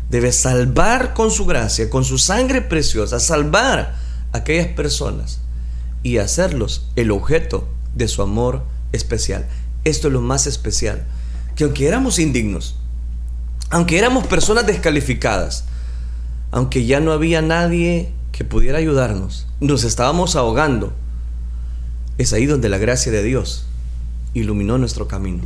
debe 0.08 0.32
salvar 0.32 1.12
con 1.14 1.30
su 1.30 1.44
gracia, 1.44 1.90
con 1.90 2.04
su 2.04 2.18
sangre 2.18 2.62
preciosa, 2.62 3.20
salvar 3.20 3.96
a 4.32 4.38
aquellas 4.38 4.68
personas 4.68 5.40
y 6.02 6.16
hacerlos 6.16 6.90
el 6.96 7.10
objeto 7.10 7.68
de 7.94 8.08
su 8.08 8.22
amor 8.22 8.64
especial. 8.92 9.46
Esto 9.84 10.08
es 10.08 10.12
lo 10.12 10.20
más 10.20 10.46
especial 10.46 11.06
que 11.60 11.64
aunque 11.64 11.88
éramos 11.88 12.18
indignos, 12.18 12.74
aunque 13.68 13.98
éramos 13.98 14.26
personas 14.26 14.66
descalificadas, 14.66 15.66
aunque 16.52 16.86
ya 16.86 17.00
no 17.00 17.12
había 17.12 17.42
nadie 17.42 18.14
que 18.32 18.44
pudiera 18.44 18.78
ayudarnos, 18.78 19.46
nos 19.60 19.84
estábamos 19.84 20.36
ahogando, 20.36 20.94
es 22.16 22.32
ahí 22.32 22.46
donde 22.46 22.70
la 22.70 22.78
gracia 22.78 23.12
de 23.12 23.22
Dios 23.22 23.66
iluminó 24.32 24.78
nuestro 24.78 25.06
camino. 25.06 25.42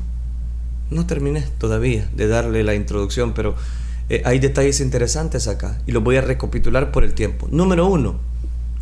No 0.89 1.05
terminé 1.05 1.43
todavía 1.59 2.09
de 2.15 2.29
darle 2.29 2.63
la 2.63 2.77
introducción, 2.77 3.35
pero 3.35 3.57
eh, 4.09 4.23
hay 4.25 4.39
detalles 4.39 4.79
interesantes 4.79 5.49
acá 5.49 5.81
y 5.85 5.91
los 5.91 6.05
voy 6.05 6.15
a 6.15 6.21
recapitular 6.21 6.93
por 6.93 7.03
el 7.03 7.15
tiempo. 7.15 7.49
Número 7.51 7.89
uno, 7.89 8.21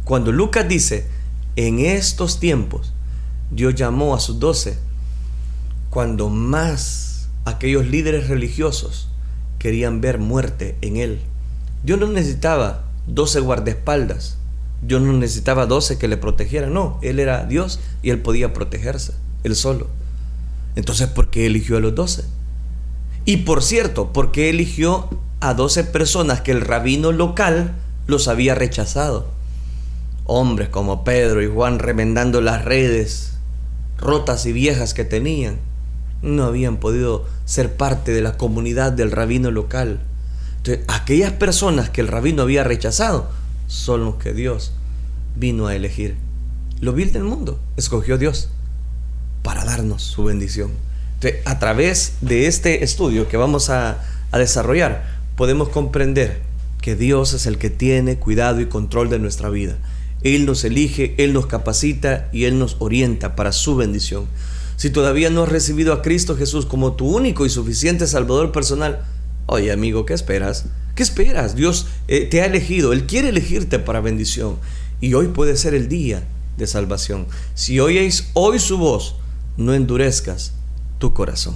cuando 0.05 0.33
Lucas 0.33 0.68
dice, 0.68 1.07
en 1.57 1.79
estos 1.79 2.40
tiempos, 2.40 2.92
Dios 3.51 3.75
llamó 3.75 4.14
a 4.14 4.21
sus 4.21 4.38
doce, 4.38 4.77
cuando 5.88 6.29
más 6.29 7.12
aquellos 7.44 7.87
líderes 7.87 8.28
religiosos 8.28 9.09
querían 9.59 10.00
ver 10.00 10.18
muerte 10.18 10.76
en 10.81 10.96
él. 10.96 11.20
Dios 11.83 11.98
no 11.98 12.09
necesitaba 12.09 12.85
12 13.07 13.40
guardaespaldas. 13.40 14.38
Dios 14.83 15.00
no 15.00 15.12
necesitaba 15.12 15.66
12 15.66 15.98
que 15.98 16.09
le 16.09 16.16
protegieran. 16.16 16.72
No, 16.72 16.98
Él 17.02 17.20
era 17.20 17.44
Dios 17.44 17.81
y 18.02 18.11
Él 18.11 18.20
podía 18.20 18.52
protegerse, 18.52 19.14
Él 19.44 19.55
solo. 19.55 19.88
Entonces, 20.74 21.09
¿por 21.09 21.31
qué 21.31 21.46
eligió 21.46 21.76
a 21.76 21.81
los 21.81 21.94
12? 21.94 22.24
Y 23.24 23.38
por 23.38 23.62
cierto, 23.62 24.12
¿por 24.12 24.33
qué 24.33 24.50
eligió 24.50 25.09
a 25.40 25.55
12 25.55 25.85
personas 25.85 26.40
que 26.40 26.50
el 26.50 26.61
rabino 26.61 27.12
local 27.12 27.74
los 28.07 28.26
había 28.26 28.55
rechazado? 28.55 29.28
Hombres 30.24 30.68
como 30.68 31.05
Pedro 31.05 31.42
y 31.42 31.46
Juan 31.46 31.78
remendando 31.78 32.40
las 32.40 32.64
redes 32.64 33.35
rotas 33.98 34.46
y 34.46 34.52
viejas 34.52 34.94
que 34.94 35.05
tenían 35.05 35.59
no 36.22 36.44
habían 36.44 36.78
podido 36.78 37.26
ser 37.44 37.76
parte 37.76 38.12
de 38.12 38.22
la 38.22 38.37
comunidad 38.37 38.92
del 38.92 39.11
rabino 39.11 39.50
local. 39.50 40.00
Entonces, 40.58 40.85
aquellas 40.88 41.32
personas 41.32 41.90
que 41.90 42.00
el 42.00 42.08
rabino 42.08 42.42
había 42.42 42.64
rechazado 42.64 43.28
son 43.66 44.04
los 44.04 44.14
que 44.16 44.32
Dios 44.32 44.72
vino 45.37 45.66
a 45.66 45.74
elegir. 45.74 46.16
Lo 46.80 46.92
vil 46.92 47.12
del 47.12 47.24
mundo 47.24 47.61
escogió 47.76 48.18
Dios 48.18 48.48
para 49.42 49.64
darnos 49.64 50.02
su 50.02 50.24
bendición. 50.24 50.70
Entonces, 51.14 51.40
a 51.44 51.58
través 51.58 52.14
de 52.20 52.46
este 52.46 52.85
estudio 52.85 53.28
que 53.28 53.37
vamos 53.37 53.70
a, 53.70 54.02
a 54.30 54.38
desarrollar, 54.38 55.04
podemos 55.37 55.68
comprender 55.68 56.42
que 56.80 56.96
Dios 56.96 57.32
es 57.32 57.46
el 57.46 57.58
que 57.58 57.70
tiene 57.70 58.16
cuidado 58.16 58.61
y 58.61 58.66
control 58.66 59.11
de 59.11 59.18
nuestra 59.18 59.48
vida. 59.48 59.76
Él 60.22 60.46
nos 60.46 60.64
elige, 60.64 61.14
Él 61.18 61.32
nos 61.32 61.46
capacita 61.46 62.28
y 62.32 62.44
Él 62.44 62.58
nos 62.58 62.76
orienta 62.78 63.35
para 63.35 63.52
su 63.52 63.76
bendición. 63.76 64.26
Si 64.83 64.90
todavía 64.90 65.31
no 65.31 65.45
has 65.45 65.49
recibido 65.49 65.92
a 65.92 66.03
Cristo 66.03 66.37
Jesús 66.37 66.66
como 66.66 66.95
tu 66.95 67.07
único 67.07 67.47
y 67.47 67.51
suficiente 67.51 68.09
Salvador 68.09 68.51
personal, 68.51 69.05
oye 69.47 69.71
amigo, 69.71 70.05
¿qué 70.07 70.12
esperas? 70.12 70.64
¿Qué 70.97 71.05
esperas? 71.05 71.55
Dios 71.55 71.87
eh, 72.09 72.27
te 72.27 72.42
ha 72.42 72.47
elegido, 72.47 72.92
Él 72.92 73.07
quiere 73.07 73.29
elegirte 73.29 73.79
para 73.79 74.01
bendición 74.01 74.57
y 75.01 75.14
hoy 75.14 75.29
puede 75.29 75.57
ser 75.57 75.75
el 75.75 75.88
día 75.88 76.25
de 76.57 76.66
salvación. 76.66 77.29
Si 77.55 77.79
oyes 77.79 78.31
hoy 78.33 78.59
su 78.59 78.77
voz, 78.77 79.14
no 79.57 79.73
endurezcas 79.73 80.55
tu 80.99 81.14
corazón. 81.14 81.55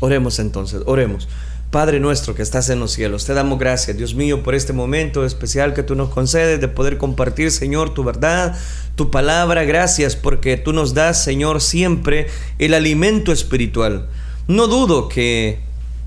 Oremos 0.00 0.38
entonces, 0.38 0.82
oremos. 0.84 1.26
Padre 1.70 2.00
nuestro 2.00 2.34
que 2.34 2.40
estás 2.40 2.70
en 2.70 2.80
los 2.80 2.92
cielos, 2.92 3.26
te 3.26 3.34
damos 3.34 3.58
gracias, 3.58 3.96
Dios 3.96 4.14
mío, 4.14 4.42
por 4.42 4.54
este 4.54 4.72
momento 4.72 5.26
especial 5.26 5.74
que 5.74 5.82
tú 5.82 5.94
nos 5.96 6.08
concedes 6.08 6.60
de 6.62 6.68
poder 6.68 6.96
compartir, 6.96 7.50
Señor, 7.50 7.92
tu 7.92 8.04
verdad, 8.04 8.58
tu 8.94 9.10
palabra. 9.10 9.64
Gracias 9.64 10.16
porque 10.16 10.56
tú 10.56 10.72
nos 10.72 10.94
das, 10.94 11.22
Señor, 11.22 11.60
siempre 11.60 12.28
el 12.58 12.72
alimento 12.72 13.32
espiritual. 13.32 14.08
No 14.46 14.66
dudo 14.66 15.10
que 15.10 15.60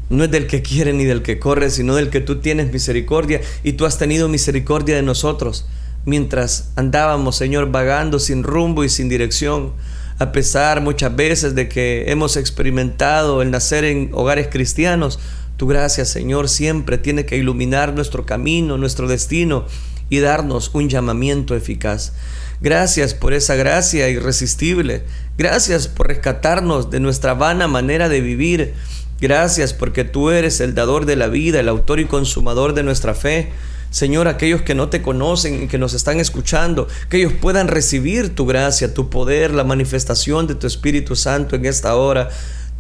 no 0.10 0.24
es 0.24 0.32
del 0.32 0.48
que 0.48 0.64
quiere 0.64 0.94
ni 0.94 1.06
del 1.06 1.22
que 1.22 1.38
corre, 1.38 1.70
sino 1.70 1.94
del 1.94 2.10
que 2.10 2.22
tú 2.22 2.40
tienes 2.40 2.74
misericordia 2.74 3.40
y 3.64 3.74
tú 3.74 3.86
has 3.86 4.00
tenido 4.00 4.28
misericordia 4.28 4.96
de 4.96 5.04
nosotros 5.04 5.68
mientras 6.06 6.72
andábamos, 6.76 7.36
Señor, 7.36 7.70
vagando 7.72 8.18
sin 8.18 8.42
rumbo 8.42 8.84
y 8.84 8.90
sin 8.90 9.10
dirección 9.10 9.74
a 10.22 10.32
pesar 10.32 10.82
muchas 10.82 11.16
veces 11.16 11.56
de 11.56 11.68
que 11.68 12.12
hemos 12.12 12.38
experimentado 12.38 13.42
el 13.42 13.50
nacer 13.50 13.84
en 13.86 14.12
hogares 14.14 14.50
cristianos, 14.52 15.20
tu 15.62 15.68
gracia, 15.68 16.06
Señor, 16.06 16.50
siempre 16.50 16.98
tiene 16.98 17.28
que 17.28 17.38
iluminar 17.38 17.94
nuestro 17.94 18.26
camino, 18.26 18.80
nuestro 18.80 19.08
destino 19.08 19.68
y 20.10 20.18
darnos 20.18 20.72
un 20.74 20.90
llamamiento 20.90 21.56
eficaz. 21.56 22.14
Gracias 22.62 23.14
por 23.14 23.32
esa 23.32 23.54
gracia 23.54 24.10
irresistible. 24.10 25.04
Gracias 25.38 25.88
por 25.88 26.08
rescatarnos 26.08 26.90
de 26.90 27.00
nuestra 27.00 27.36
vana 27.36 27.68
manera 27.68 28.10
de 28.10 28.22
vivir. 28.22 28.74
Gracias 29.20 29.72
porque 29.72 30.04
tú 30.04 30.32
eres 30.32 30.62
el 30.62 30.74
dador 30.74 31.06
de 31.06 31.16
la 31.16 31.28
vida, 31.28 31.60
el 31.60 31.70
autor 31.70 32.00
y 32.00 32.06
consumador 32.06 32.74
de 32.74 32.82
nuestra 32.82 33.14
fe. 33.14 33.52
Señor, 33.92 34.28
aquellos 34.28 34.64
que 34.64 34.74
no 34.74 34.90
te 34.90 35.04
conocen 35.04 35.62
y 35.62 35.68
que 35.68 35.78
nos 35.78 35.94
están 35.94 36.20
escuchando, 36.20 36.88
que 37.08 37.18
ellos 37.18 37.34
puedan 37.40 37.68
recibir 37.68 38.34
tu 38.34 38.48
gracia, 38.48 38.96
tu 38.96 39.12
poder, 39.12 39.54
la 39.54 39.64
manifestación 39.64 40.48
de 40.48 40.56
tu 40.56 40.66
Espíritu 40.66 41.16
Santo 41.16 41.56
en 41.56 41.68
esta 41.68 41.96
hora. 41.96 42.30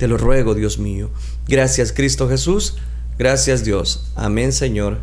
Te 0.01 0.07
lo 0.07 0.17
ruego, 0.17 0.55
Dios 0.55 0.79
mío. 0.79 1.11
Gracias, 1.47 1.93
Cristo 1.93 2.27
Jesús. 2.27 2.75
Gracias, 3.19 3.63
Dios. 3.63 4.11
Amén, 4.15 4.51
Señor. 4.51 4.97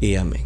Y 0.00 0.14
amén. 0.14 0.45